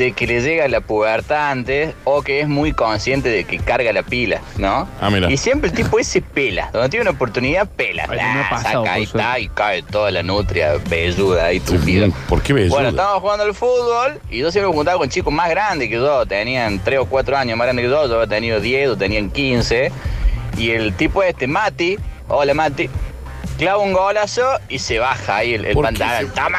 [0.00, 3.92] de que le llega la pubertad antes o que es muy consciente de que carga
[3.92, 4.88] la pila, ¿no?
[5.00, 5.30] Ah, mira.
[5.30, 6.70] Y siempre el tipo ese pela.
[6.72, 8.06] Donde tiene una oportunidad, pela.
[8.08, 11.44] Ay, no me ha Ah, pasado, saca, ahí está y cae toda la nutria velluda
[11.46, 12.08] ahí tupida.
[12.28, 12.74] ¿Por qué velluda?
[12.74, 15.94] Bueno, estábamos jugando al fútbol y yo siempre me juntaba con chicos más grandes que
[15.96, 16.26] yo.
[16.26, 18.08] Tenían 3 o 4 años más grandes que yo.
[18.08, 19.92] Yo había tenido 10 o tenían 15.
[20.56, 21.98] Y el tipo este, Mati,
[22.28, 22.88] hola Mati,
[23.60, 26.28] clava un golazo y se baja ahí el, ¿Por pantalón.
[26.30, 26.58] se- ¡Tama!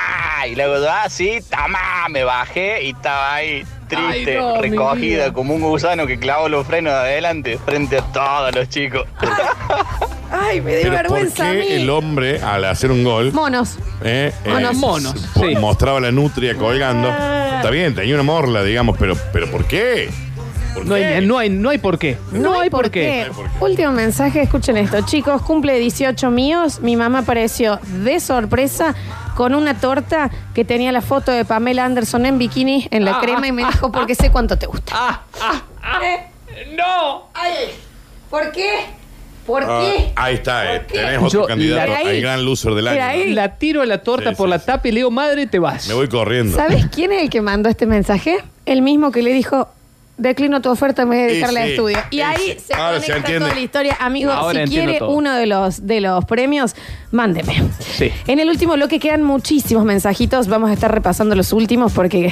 [0.50, 2.08] Y luego yo, ah, sí, ¡tama!
[2.10, 6.48] Me bajé y estaba ahí triste, Ay, no, mi recogida como un gusano que clavó
[6.48, 9.06] los frenos de adelante frente a todos los chicos.
[10.32, 11.62] Ay, me Pero ¿por vergüenza a mí.
[11.68, 13.78] qué el hombre, al hacer un gol, Monos.
[14.04, 14.76] eh, eh, Monos.
[14.78, 15.56] Monos, sí.
[15.60, 17.10] mostraba la nutria colgando?
[17.10, 20.10] Está bien, tenía una morla, digamos, pero, pero ¿por qué?
[20.74, 21.06] ¿Por No qué?
[21.06, 22.18] hay, no, hay, no hay por qué.
[22.32, 23.28] No, hay por qué.
[23.60, 25.02] Último mensaje, escuchen esto.
[25.06, 26.80] Chicos, cumple 18 míos.
[26.82, 28.96] Mi mamá apareció de sorpresa
[29.36, 33.22] con una torta que tenía la foto de Pamela Anderson en bikini en la Ah,
[33.22, 34.94] crema y me dijo, porque sé cuánto te gusta.
[34.96, 36.00] Ah, ah, ah.
[36.76, 37.30] ¡No!
[37.34, 37.54] Ay,
[38.30, 38.72] ¿Por qué?
[39.46, 40.12] ¿Por Ah, qué?
[40.16, 40.86] ahí está, eh.
[40.88, 40.94] qué?
[41.00, 43.22] tenés otro Yo- candidato la- al gran loser del Mira año.
[43.24, 43.34] ahí.
[43.34, 44.66] La tiro a la torta Sí, por sí, la sí.
[44.68, 45.88] tapa y le digo, madre, te vas.
[45.88, 46.56] Me voy corriendo.
[46.56, 48.38] ¿Sabes quién es el que mandó este mensaje?
[48.66, 49.68] El mismo que le dijo,
[50.22, 51.70] declino tu oferta, me voy a dedicar Sí, al sí.
[51.72, 51.98] estudio.
[52.12, 53.40] Y Sí, ahí se Ahora se conecta entiende.
[53.46, 53.98] toda la historia.
[54.00, 55.10] Amigo, Ahora si entiendo quiere todo.
[55.12, 56.76] uno de los, de los premios,
[57.12, 57.64] mándeme.
[57.98, 58.12] Sí.
[58.28, 60.48] En el último bloque quedan muchísimos mensajitos.
[60.48, 62.32] Vamos a estar repasando los últimos porque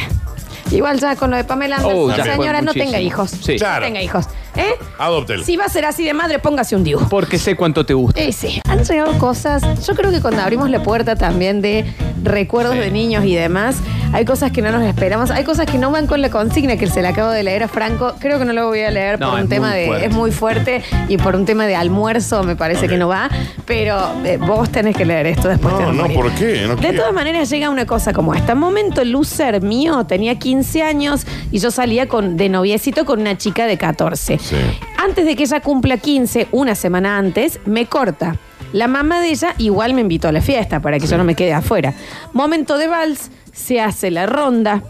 [0.71, 2.85] igual ya con lo de Pamela Anderson, Oh, ya fue señora, no muchísimo.
[2.91, 3.31] tenga hijos.
[3.31, 3.53] Sí.
[3.53, 3.85] No Claro.
[3.85, 4.25] tenga hijos.
[4.59, 4.73] ¿Eh?
[4.97, 5.43] Adóptelo.
[5.43, 7.07] Si va a ser así de madre, póngase un dibujo.
[7.09, 8.19] Porque sé cuánto te gusta.
[8.19, 9.63] Eh, sí, han llegado cosas.
[9.87, 11.85] Yo creo que cuando abrimos la puerta también de
[12.23, 13.77] recuerdos de niños y demás,
[14.11, 15.31] hay cosas que no nos esperamos.
[15.31, 17.67] Hay cosas que no van con la consigna que se le acabo de leer a
[17.67, 18.15] Franco.
[18.19, 19.85] Creo que no lo voy a leer No, por un es tema muy de.
[19.87, 20.05] fuerte.
[20.07, 22.91] Es muy fuerte y por un tema de almuerzo me parece Ok.
[22.91, 23.29] que no va.
[23.65, 25.75] Pero eh, vos tenés que leer esto después.
[25.77, 26.17] te No, a no, morir.
[26.17, 26.63] ¿por qué?
[26.67, 26.97] No de quiero.
[26.99, 28.55] todas maneras llega una cosa como esta.
[28.55, 33.65] Momento loser mío, tenía 15 años y yo salía con, de noviecito con una chica
[33.67, 34.39] de 14.
[34.49, 34.55] Sí.
[34.97, 38.35] Antes de que ella cumpla 15, una semana antes, me corta.
[38.73, 41.35] La mamá de ella igual me invitó a la fiesta para que yo no me
[41.35, 41.93] quede afuera.
[42.33, 44.81] Momento de vals, se hace la ronda,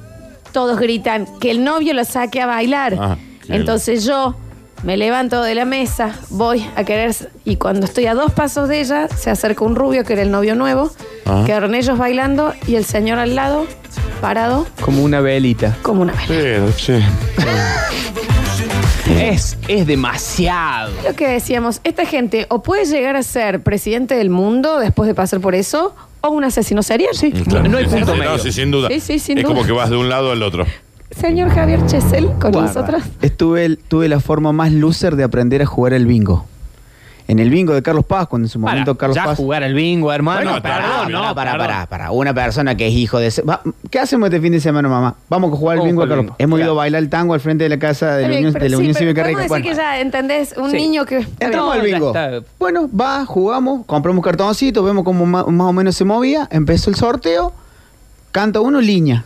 [0.52, 2.96] todos gritan que el novio lo saque a bailar.
[3.00, 4.36] Ah, Entonces yo
[4.82, 7.14] Me levanto de la mesa, voy a querer.
[7.44, 10.32] Y cuando estoy a dos pasos de ella, se acerca un rubio que era el
[10.32, 10.90] novio nuevo.
[11.26, 11.44] Ah.
[11.46, 13.66] Quedaron ellos bailando y el señor al lado,
[14.22, 15.76] parado, Como una velita.
[15.82, 16.26] como una vela.
[16.30, 17.02] Pero, che.
[19.10, 20.92] Es, es demasiado.
[21.04, 25.16] Lo que decíamos, esta gente o puede llegar a ser presidente del mundo después de
[25.16, 27.14] pasar por eso, o un asesino serial.
[27.14, 27.32] Sí.
[27.32, 28.88] Claro, sí, sí, sí, no, sí, sin duda.
[28.90, 29.56] Sí, sí, sin es duda.
[29.56, 30.66] como que vas de un lado al otro.
[31.12, 33.04] Señor Javier Chesel, con nosotros.
[33.22, 36.46] Estuve, tuve la forma más loser de aprender a jugar el bingo.
[37.30, 39.38] En el bingo de Carlos Paz, cuando en su momento Carlos ya Paz.
[39.38, 40.42] jugar al bingo, hermano.
[40.50, 41.68] Bueno, perdón, pará, no, pará, perdón.
[41.68, 42.12] pará, pará.
[42.12, 43.28] Una persona que es hijo de...
[43.28, 43.62] ese- Va,
[43.92, 45.16] ¿Qué hacemos este fin de semana, mamá?
[45.30, 46.36] Vamos a jugar al Vamos bingo a Carlos Paz.
[46.40, 48.60] Hemos ido a bailar el tango al frente de la casa de la Unión, de
[48.62, 49.42] la sí, Unión Cívica Rica.
[49.44, 50.78] decir que ya entendés un Sí.
[50.78, 51.18] niño que.
[51.40, 52.14] Entramos al bingo.
[52.58, 57.54] Bueno, va, jugamos, compramos cartoncito, vemos cómo más, o menos se movía, empezó el sorteo,
[58.32, 59.24] canta uno línea.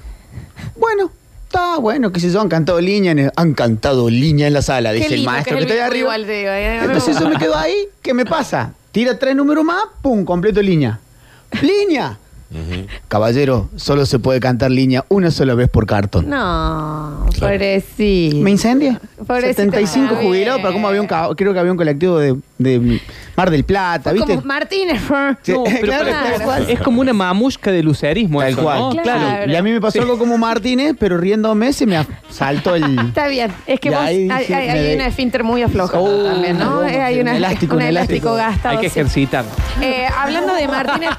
[0.77, 1.09] Bueno,
[1.53, 4.61] está bueno, qué sé yo, han cantado línea, en el- han cantado línea en la
[4.63, 5.99] sala, Qué dice el lindo maestro que es el está ahí arriba.
[6.17, 8.73] igual de- eh, Entonces yo me quedo ahí, ¿qué me pasa?
[8.91, 10.99] Tira tres números más, pum, completo línea.
[11.61, 12.17] ¡Línea!
[13.07, 16.29] Caballero, solo se puede cantar línea una sola vez por cartón.
[16.29, 18.37] No, pobrecito.
[18.37, 18.99] ¿Me incendia?
[19.25, 20.23] Pobrecito 75 Javier.
[20.27, 22.99] jubilados, pero como había un ca- creo que había un colectivo de, de
[23.35, 24.35] Mar del Plata, Fue ¿viste?
[24.35, 25.01] Como Martínez.
[25.43, 26.65] Sí, No, pero claro, para- tal cual.
[26.69, 28.39] es como una mamusca de lucerismo.
[28.41, 28.79] Tal eso, cual.
[28.95, 29.01] ¿no?
[29.03, 29.51] Claro.
[29.51, 29.99] Y a mí me pasó Sí.
[29.99, 32.83] algo como Martínez, pero riéndome se me saltó el.
[33.07, 35.43] Está bien, es que Y vos ahí hay, dije, hay- me hay de- una esfínter
[35.43, 36.83] muy aflojada Oh, también, ¿no?
[36.85, 38.35] Eh, hay un una, elástico, un un elástico, elástico.
[38.35, 38.75] gastado.
[38.77, 38.99] Hay que sí.
[38.99, 39.45] ejercitar.
[39.81, 41.09] Eh, hablando de Martínez,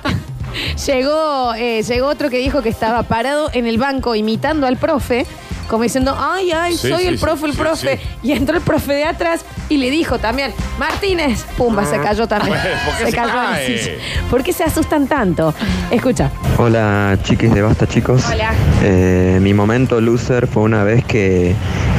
[0.86, 5.26] llegó, eh, llegó otro que dijo que estaba parado en el banco imitando al profe,
[5.68, 7.96] como diciendo, ay, ay, Sí, soy sí, el sí, profe, el sí, profe.
[7.98, 8.08] sí.
[8.22, 12.58] Y entró el profe de atrás y le dijo también, Martínez, pumba, se cayó también.
[12.58, 13.78] Bueno, ¿por qué se cayó en la cae?
[13.78, 13.92] silla.
[14.30, 15.54] ¿Por qué se asustan tanto?
[15.90, 16.30] Escucha.
[16.58, 18.24] Hola chiquis de Basta chicos.
[18.30, 18.52] Hola.
[18.82, 21.54] Eh, mi momento loser fue una vez que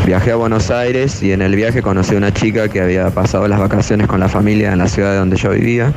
[0.05, 3.47] viajé a Buenos Aires y en el viaje conocí a una chica que había pasado
[3.47, 5.91] las vacaciones con la familia en la ciudad de donde yo vivía.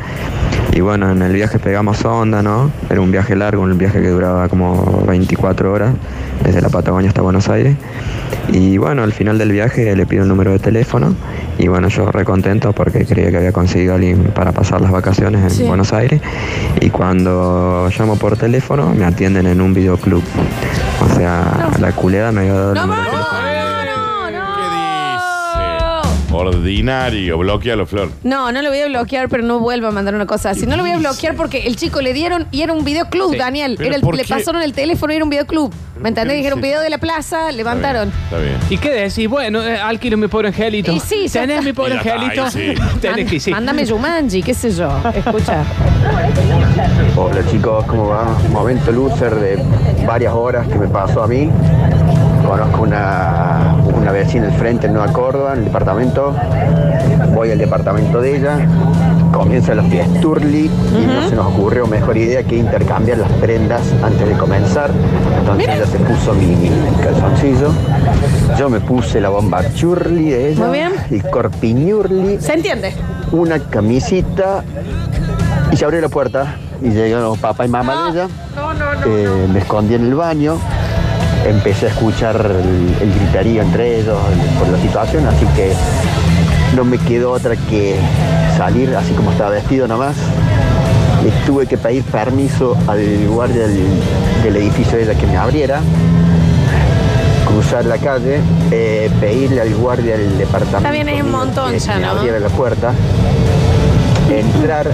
[0.78, 2.70] Y bueno, en el viaje pegamos onda, ¿no?
[2.88, 5.92] Era un viaje largo, un viaje que duraba como 24 horas,
[6.44, 7.76] desde la Patagonia hasta Buenos Aires.
[8.52, 11.16] Y bueno, al final del viaje le pido un número de teléfono
[11.58, 15.42] y bueno, yo recontento porque creía que había conseguido a alguien para pasar las vacaciones
[15.42, 15.64] en Sí.
[15.64, 16.20] Buenos Aires.
[16.80, 20.22] Y cuando llamo por teléfono me atienden en un videoclub.
[21.02, 23.38] O sea, la culeada me había dado el número de teléfono.
[26.30, 28.10] Ordinario, bloquealo, Flor.
[28.22, 30.66] No, no lo voy a bloquear, pero no vuelva a mandar una cosa así.
[30.66, 33.38] No lo voy a bloquear porque el chico le dieron y era un videoclub, Sí.
[33.38, 33.74] Daniel.
[33.76, 34.34] ¿Pero Era el- por le qué?
[34.34, 35.72] pasaron el teléfono y era un videoclub.
[36.00, 36.36] ¿Me entendés?
[36.36, 38.12] Dijeron video de la plaza, levantaron.
[38.24, 38.56] Está bien.
[38.70, 39.28] ¿Y qué decís?
[39.28, 40.92] Bueno, eh, alquilo mi pobre angelito.
[40.92, 41.66] Y sí, ya ¿Tenés está.
[41.66, 42.44] mi pobre Y ya está, angelito?
[42.44, 42.74] ahí sí.
[43.00, 43.50] Tenés que sí.
[43.50, 44.90] Mándame Jumanji, qué sé yo.
[45.14, 45.64] Escucha.
[47.16, 48.24] Hola chicos, ¿cómo va?
[48.50, 49.58] Momento loser de
[50.06, 51.50] varias horas que me pasó a mí.
[52.46, 53.76] Conozco una,
[54.08, 56.34] una vecina del frente en Nueva Córdoba, en el departamento.
[57.34, 58.66] Voy al departamento de ella.
[59.32, 64.26] Comienzan los fiesturli y no se nos ocurrió mejor idea que intercambiar las prendas antes
[64.26, 64.90] de comenzar.
[65.40, 66.70] Entonces ella se puso mi, mi
[67.02, 67.70] calzoncillo.
[68.58, 70.64] Yo me puse la bomba churli de ella.
[70.66, 70.92] Muy bien.
[71.10, 72.94] El corpiñurli ¿Se entiende?
[73.30, 74.64] una camisita
[75.70, 78.28] y se abrió la puerta y llegaron papá y mamá de ella.
[79.06, 80.56] Eh, me escondí en el baño,
[81.46, 84.18] empecé a escuchar el, el griterío entre ellos
[84.58, 85.72] por la situación, así que
[86.76, 87.96] no me quedó otra que
[88.56, 90.16] salir así como estaba vestido nomás.
[91.24, 93.88] Le tuve que pedir permiso al guardia del,
[94.44, 95.80] del edificio de ella que me abriera
[97.46, 101.94] cruzar la calle, eh, pedirle al guardia del departamento bien, es un montón que ya,
[101.94, 102.10] me ¿no?
[102.10, 102.92] abriera la puerta,
[104.30, 104.90] entrar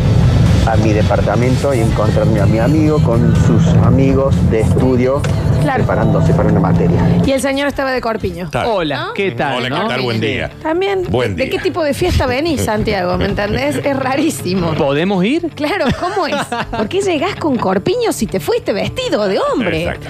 [0.67, 5.21] a mi departamento y encontrarme a mi amigo con sus amigos de estudio
[5.63, 5.79] Claro.
[5.85, 7.01] preparándose para una materia.
[7.25, 8.51] Y el señor estaba de corpiño.
[8.51, 8.67] Tal.
[8.67, 9.57] Hola, ¿qué tal?
[9.59, 9.83] Hola, no?
[9.83, 10.03] ¿qué tal?
[10.03, 10.51] Buen día.
[10.63, 11.53] También, Buen ¿de día.
[11.53, 13.17] qué tipo de fiesta venís, Santiago?
[13.17, 13.77] ¿Me entendés?
[13.77, 14.75] Es rarísimo.
[14.75, 15.49] ¿Podemos ir?
[15.55, 16.37] Claro, ¿cómo es?
[16.71, 19.85] ¿Por qué llegás con corpiño si te fuiste vestido de hombre?
[19.85, 20.09] Exacto.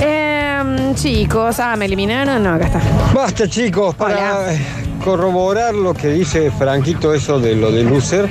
[0.00, 2.42] Em, chicos, ah, ¿me eliminaron?
[2.42, 2.80] No, acá está.
[3.14, 4.58] Basta chicos, para Hola.
[5.04, 8.28] corroborar lo que dice Franquito, eso de lo de Lucer,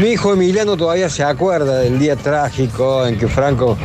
[0.00, 3.76] mi hijo Emiliano todavía se acuerda del día trágico en que Franco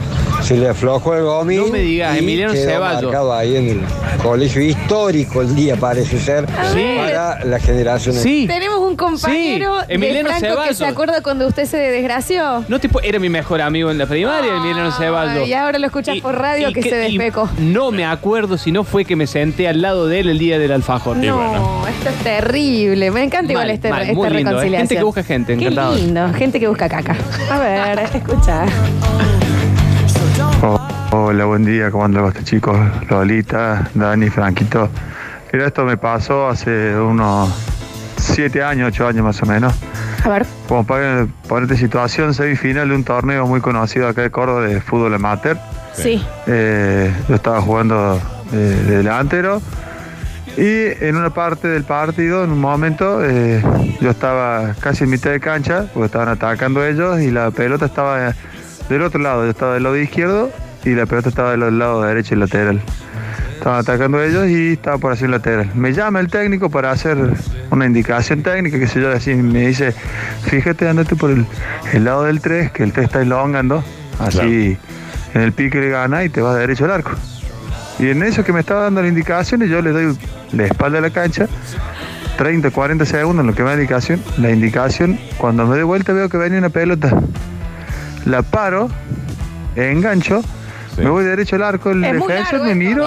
[0.44, 1.60] se le aflojó el gomín.
[1.60, 3.04] No me digas, Emiliano quedó Ceballos.
[3.04, 3.82] marcado ahí en el
[4.22, 6.96] colegio histórico el día parece ser Sí.
[6.98, 8.46] para la generación Sí.
[8.48, 10.78] Tenemos un compañero Sí, Emiliano de Franco que Ceballos.
[10.78, 12.64] se acuerda cuando usted se desgració.
[12.68, 15.48] No te pu- era mi mejor amigo en la primaria, Emiliano Ceballos.
[15.48, 17.50] Y ahora lo escuchas por radio y que, se y despecó.
[17.60, 20.60] No me acuerdo si no fue que me senté al lado de él el día
[20.60, 21.18] del alfajor.
[21.18, 23.10] No, esto es terrible.
[23.12, 24.44] Me encanta igual Mal, este, mal, esta muy lindo, ¿eh?
[24.54, 24.88] reconciliación.
[24.88, 25.96] Gente que busca gente, Qué encantado.
[25.96, 27.16] lindo, gente que busca caca.
[27.50, 28.66] A ver, escucha.
[30.64, 30.80] Oh,
[31.12, 32.78] hola, buen día, ¿cómo andan los chicos?
[33.10, 34.90] Lolita, Dani, Franquito.
[35.52, 37.50] Mira, esto me pasó hace unos
[38.22, 39.74] 7 años, 8 años más o menos.
[40.24, 40.46] A ver.
[40.68, 45.14] Como para ponerte situación, semifinal de un torneo muy conocido acá de Córdoba de fútbol
[45.14, 45.58] amateur.
[45.94, 46.24] Sí.
[46.48, 48.22] Eh, yo estaba jugando
[48.54, 49.62] eh, de delantero
[50.58, 53.64] y en una parte del partido, en un momento, eh,
[54.02, 58.34] yo estaba casi en mitad de cancha, porque estaban atacando ellos y la pelota estaba
[58.90, 60.52] del otro lado, yo estaba del lado izquierdo
[60.84, 62.82] y la pelota estaba del lado derecho y lateral.
[63.62, 65.70] Estaban atacando ellos y estaba por así el lateral.
[65.76, 67.16] Me llama el técnico para hacer
[67.70, 69.94] una indicación técnica, que sé yo, así me dice,
[70.46, 71.46] fíjate, andate por el,
[71.94, 73.84] el lado del 3, que el 3 está elongando,
[74.18, 74.80] así
[75.36, 77.12] en el pique le gana y te vas derecho al arco.
[78.00, 80.18] Y en eso que me estaba dando la indicación, y yo le doy
[80.54, 81.46] la espalda a la cancha,
[82.40, 84.24] 30, 40 segundos en lo que me da la indicación.
[84.40, 87.12] La indicación, cuando me doy vuelta veo que venía una pelota.
[88.26, 88.90] La paro,
[89.76, 90.42] engancho,
[90.98, 93.06] me voy derecho al arco, el defensor me miro,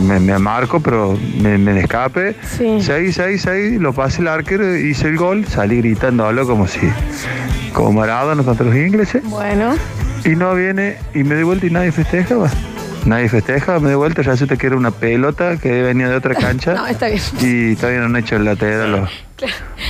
[0.00, 2.34] me, me marco, pero me, me escape.
[2.42, 2.80] Sí.
[2.80, 6.80] Seguí, seguí, seguí, lo pasé el arquero, hice el gol, salí gritándolo como si,
[7.72, 9.22] como Maradona contra los ingleses.
[9.24, 9.74] Bueno.
[10.24, 12.50] Y no viene, y me doy vuelta y nadie festejaba.
[13.04, 16.74] Nadie festeja, me doy vuelta, resulta que era una pelota que venía de otra cancha.
[16.76, 17.22] No, está bien.
[17.40, 19.10] Y todavía no han hecho el lateral los,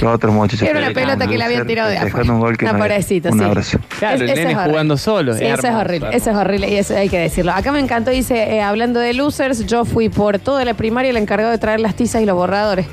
[0.02, 0.68] los otros muchachos.
[0.68, 2.32] Era una pelota que le habían tirado de afuera.
[2.32, 2.86] un gol que No, no era.
[2.94, 3.44] pobrecito, Un sí.
[3.44, 3.78] abrazo.
[3.98, 4.70] Claro, el Es- nene es horrible.
[4.72, 5.34] jugando solo.
[5.34, 6.16] Sí, es eso es horrible, hermoso.
[6.16, 7.52] eso es horrible y eso hay que decirlo.
[7.52, 11.16] Acá me encantó, dice, eh, hablando de losers, yo fui por toda la primaria el
[11.16, 12.86] encargado de traer las tizas y los borradores.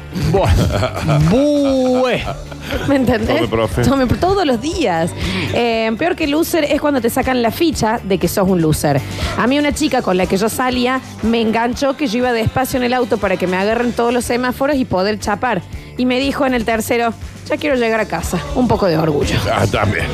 [1.30, 2.22] Bue.
[2.88, 3.36] ¿Me entendés?
[3.38, 3.82] Tome, profe.
[3.84, 5.12] Tome, todos los días.
[5.54, 9.01] Eh, peor que loser es cuando te sacan la ficha de que sos un loser.
[9.38, 12.78] A mí una chica con la que yo salía me enganchó que yo iba despacio
[12.78, 15.62] en el auto para que me agarren todos los semáforos y poder chapar.
[15.98, 17.14] Y me dijo en el tercero,
[17.48, 18.39] ya quiero llegar a casa.
[18.56, 19.36] Un poco de orgullo.
[19.52, 20.06] Ah, también.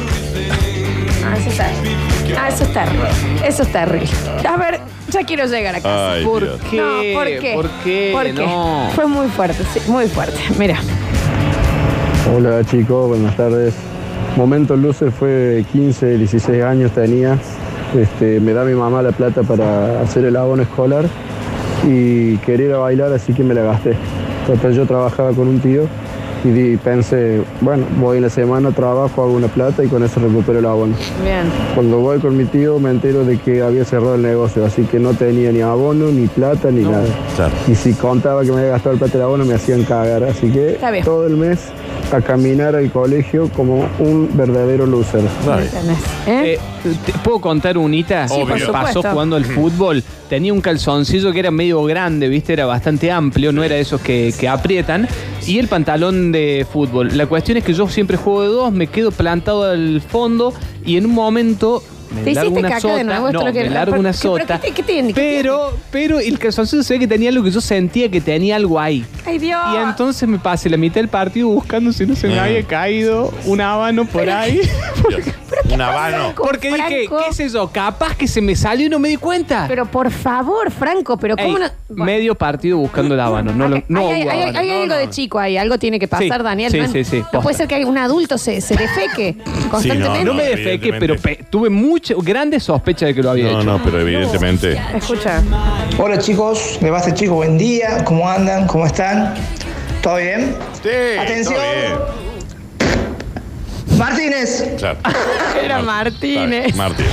[1.26, 1.98] Ah, eso es terrible.
[2.38, 3.10] Ah, eso es terrible.
[3.46, 4.10] Eso es terrible.
[4.48, 6.12] A ver, ya quiero llegar a casa.
[6.14, 6.60] Ay, ¿Por Dios.
[6.70, 6.78] qué?
[6.78, 7.54] No, ¿por qué?
[7.56, 8.10] ¿Por qué?
[8.14, 8.46] ¿Por qué?
[8.46, 8.90] No.
[8.96, 10.38] Fue muy fuerte, sí, muy fuerte.
[10.58, 10.78] Mira.
[12.36, 13.74] Hola chicos, buenas tardes.
[14.36, 17.38] Momento loser fue 15, 16 años tenía.
[17.98, 21.06] Este, me da mi mamá la plata para hacer el abono escolar
[21.88, 23.96] y quería ir a bailar, así que me la gasté.
[24.48, 25.84] Total, yo trabajaba con un tío
[26.44, 30.20] y di- pensé, bueno, voy en la semana, trabajo, hago una plata y con eso
[30.22, 30.96] recupero el abono.
[31.24, 31.44] Bien.
[31.76, 35.00] Cuando voy con mi tío me entero de que había cerrado el negocio, así que
[35.00, 37.04] no tenía ni abono, ni plata, ni nada.
[37.68, 40.50] Y si contaba que me había gastado el plata del abono me hacían cagar, así
[40.50, 41.04] que Está bien.
[41.04, 41.60] todo el mes
[42.12, 45.22] a caminar al colegio como un verdadero loser.
[46.28, 46.58] ¿Eh?
[46.58, 46.60] Eh,
[47.06, 48.28] ¿te ¿Puedo contar unita?
[48.28, 50.04] Sí, por Me pasó jugando al fútbol.
[50.28, 52.54] Tenía un calzoncillo que era medio grande, ¿viste?
[52.54, 55.08] Era bastante amplio, no era de esos que, que aprietan.
[55.46, 57.18] Y el pantalón de fútbol.
[57.18, 60.54] La cuestión es que yo siempre juego de dos, me quedo plantado al fondo
[60.86, 61.84] y en un momento.
[62.12, 62.96] Me ¿Te largo hiciste una caca sota.
[62.96, 63.28] de nuevo?
[63.28, 64.46] Esto no, lo que- me largo ¿Pero una qué- sota.
[64.46, 65.14] pero qué- qué tiene?
[65.14, 68.56] ¿Qué Pero, pero el calzoncillo se ve que tenía algo que yo sentía que tenía
[68.56, 69.06] algo ahí.
[69.26, 69.60] ¡Ay, Dios!
[69.74, 72.40] Y entonces me pasé la mitad del partido buscando si no se me Mm.
[72.40, 74.62] había caído un habano por ahí.
[75.74, 76.34] Un habano.
[76.36, 77.18] Porque dije, Franco?
[77.26, 77.70] ¿qué es eso?
[77.72, 79.66] Capaz que se me salió y no me di cuenta.
[79.68, 81.66] Pero por favor, Franco, pero Ey, ¿cómo no?
[82.06, 83.52] Medio partido buscando el habano.
[83.54, 84.60] No, lo- no hay, hubo hay- habano.
[84.60, 86.72] hay algo de chico ahí, algo tiene que pasar, Sí, Daniel.
[86.72, 87.42] sí, no, sí, sí, no posta.
[87.42, 89.38] puede ser que un adulto se, se defeque
[89.70, 90.24] constantemente.
[90.24, 91.70] No me defeque, pero pe- tuve
[92.00, 93.64] mucha, grande sospecha de que lo había No, hecho.
[93.64, 94.80] no, pero evidentemente.
[94.96, 95.42] Escucha.
[95.98, 98.68] Hola chicos, de Basta chicos, buen día, ¿cómo andan?
[98.68, 99.34] ¿Cómo están?
[100.02, 100.56] ¿Todo bien?
[100.82, 100.90] Sí.
[101.20, 101.56] Atención.
[101.56, 102.29] todo
[104.00, 104.76] Martínez.
[104.78, 104.98] Claro.
[105.64, 106.76] Era Martínez.
[106.76, 107.06] Martín.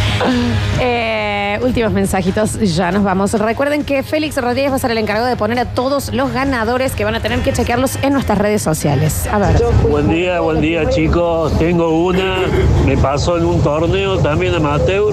[0.80, 3.32] Eh, últimos mensajitos, ya nos vamos.
[3.32, 6.92] Recuerden que Félix Rodríguez va a ser el encargado de poner a todos los ganadores
[6.92, 9.26] que van a tener que chequearlos en nuestras redes sociales.
[9.32, 9.56] A ver.
[9.90, 11.58] Buen día, buen día chicos.
[11.58, 12.38] Tengo una,
[12.86, 15.12] me pasó en un torneo también amateur,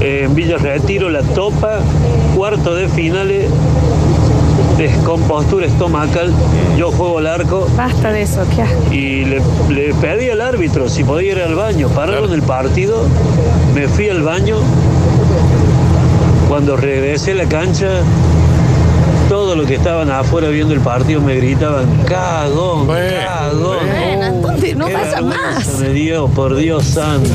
[0.00, 1.78] eh, en Villa Retiro, la topa,
[2.36, 3.48] cuarto de finales,
[4.82, 6.32] descompostura estomacal,
[6.76, 8.92] yo juego al arco Basta de eso, qué asco.
[8.92, 13.04] y le, le pedí al árbitro si podía ir al baño, pararon el partido,
[13.74, 14.56] me fui al baño,
[16.48, 17.88] cuando regresé a la cancha,
[19.28, 23.78] todos los que estaban afuera viendo el partido me gritaban, cagón, cagón.
[23.86, 25.78] Bueno, entonces no Qué pasa más.
[25.80, 27.30] Me dio, por Dios santo.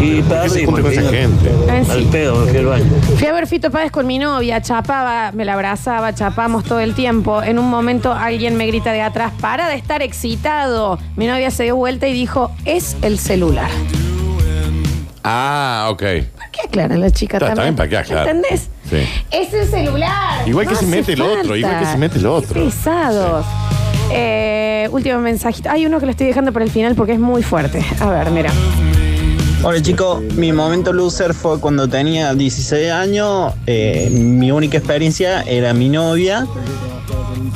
[0.00, 1.50] Y perdí, junta con esa gente?
[1.84, 1.90] Sí.
[1.90, 2.84] Al pedo, me fui al baño.
[3.18, 6.94] Fui a ver Fito Páez con mi novia, chapaba, me la abrazaba, chapamos todo el
[6.94, 7.42] tiempo.
[7.42, 10.98] En un momento alguien me grita de atrás, para de estar excitado.
[11.16, 13.70] Mi novia se dio vuelta y dijo, es el celular.
[15.24, 16.02] Ah, ok.
[16.36, 17.74] ¿Para qué aclara la chica Está, está también?
[17.74, 18.30] bien, ¿para qué aclara?
[18.30, 18.70] ¿Entendés?
[18.88, 18.96] Sí.
[19.30, 20.46] Es el celular.
[20.48, 22.54] Igual que No se hace mete el otro, igual que se mete el otro.
[22.54, 23.44] Qué pesados.
[24.10, 25.68] Eh, último mensajito.
[25.70, 27.84] Hay uno que lo estoy dejando para el final porque es muy fuerte.
[28.00, 28.50] A ver, mira.
[29.62, 33.52] Hola chicos, mi momento loser fue cuando tenía 16 años.
[33.66, 36.46] eh, mi única experiencia era mi novia,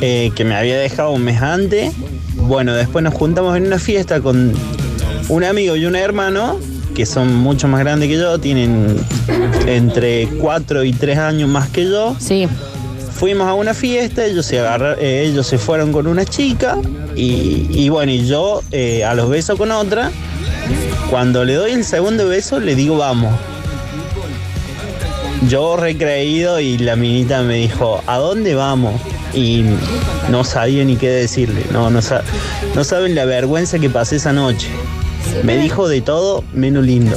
[0.01, 1.93] eh, que me había dejado un mes antes.
[2.35, 4.53] Bueno, después nos juntamos en una fiesta con
[5.29, 6.59] un amigo y un hermano,
[6.95, 8.97] que son mucho más grandes que yo, tienen
[9.67, 12.17] entre 4 y 3 años más que yo.
[12.19, 12.49] Sí.
[13.15, 16.77] Fuimos a una fiesta, ellos se, agarra- eh, ellos se fueron con una chica
[17.15, 18.61] y, y bueno, y yo
[19.07, 20.11] a los besos con otra.
[21.11, 23.33] Cuando le doy el segundo beso, le digo vamos.
[25.49, 28.95] Yo recreído y la minita me dijo, ¿a dónde vamos?
[29.35, 29.65] Y
[30.31, 31.65] no sabía ni qué decirle.
[31.73, 32.23] No, no, sa-
[32.77, 34.69] no saben la vergüenza que pasé esa noche.
[35.43, 37.17] Me dijo de todo menos lindo.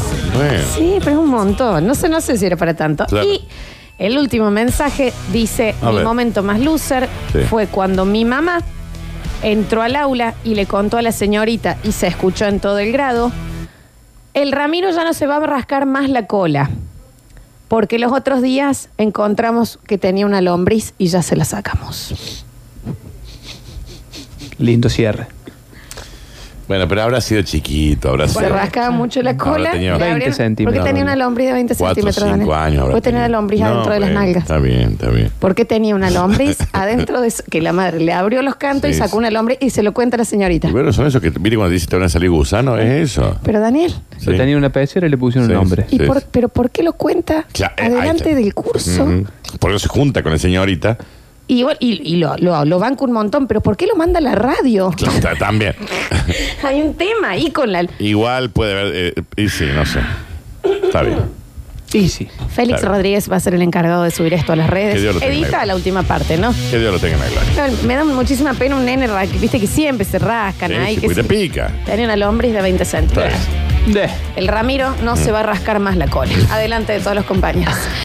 [0.75, 1.85] Sí, pero es un montón.
[1.85, 3.05] No sé, no sé si era para tanto.
[3.05, 3.27] Claro.
[3.27, 3.41] Y
[3.99, 6.05] el último mensaje dice: A Mi ver.
[6.05, 7.39] momento más loser Sí.
[7.49, 8.61] fue cuando mi mamá
[9.45, 12.91] entró al aula y le contó a la señorita y se escuchó en todo el
[12.91, 13.31] grado.
[14.33, 16.71] El Ramiro ya no se va a rascar más la cola.
[17.67, 22.43] Porque los otros días encontramos que tenía una lombriz y ya se la sacamos.
[24.57, 25.27] Lindo cierre.
[26.68, 28.49] Bueno, pero habrá sido chiquito, habrá Se sido.
[28.49, 29.72] rascaba mucho la cola.
[29.72, 30.78] tenía le 20 abrieron- centímetros.
[30.80, 32.24] Porque tenía una lombriz de 20 Cuatro, centímetros.
[32.39, 32.66] cinco Daniel.
[32.68, 33.39] años habrá Porque tenía la tenido.
[33.41, 34.43] lombriz No, adentro de las bueno, nalgas.
[34.43, 35.32] Está bien, está bien.
[35.39, 38.93] Porque tenía una lombriz adentro de su- que la madre le abrió los cantos y
[38.93, 40.68] Sí, sacó una lombriz y se lo cuenta a la señorita.
[40.68, 43.38] Y bueno, son esos que, mire cuando dice te van a salir gusanos, es eso.
[43.43, 44.32] Pero Daniel, Sí.
[44.36, 45.86] Tenía una pecera y le pusieron Sí, un nombre.
[45.91, 46.05] ¿y sí.
[46.05, 48.36] por, pero por qué lo cuenta Claro, eh, ahí adelante está.
[48.41, 49.03] del curso?
[49.03, 49.26] Ujú.
[49.59, 50.97] Por eso se junta con la señorita.
[51.47, 54.19] Y, igual- y, y lo, lo, lo banco un montón, pero ¿por qué lo manda
[54.19, 54.91] la radio?
[54.97, 55.75] Claro, también.
[56.63, 57.85] Hay un tema ahí con la...
[57.99, 58.91] Igual puede haber.
[58.95, 59.99] eh, y sí, no sé.
[60.83, 61.19] Está bien.
[61.87, 62.27] Sí, sí.
[62.49, 62.95] Félix Claro.
[62.95, 64.95] Rodríguez va a ser el encargado de subir esto a las redes.
[64.95, 66.53] Que Dios lo tenga en la Edita la última parte, ¿no?
[66.71, 67.67] Que Dios lo tenga en la gloria.
[67.81, 69.07] No, Me da muchísima pena un nene,
[69.39, 70.95] viste que siempre se rascan Sí, ahí.
[70.95, 71.71] sí, que se- te pica.
[71.95, 73.39] Una lombriz de 20 centímetros.
[73.87, 74.09] De.
[74.35, 75.17] El Ramiro no Mm.
[75.17, 76.33] se va a rascar más la cola.
[76.51, 77.75] Adelante de todos los compañeros.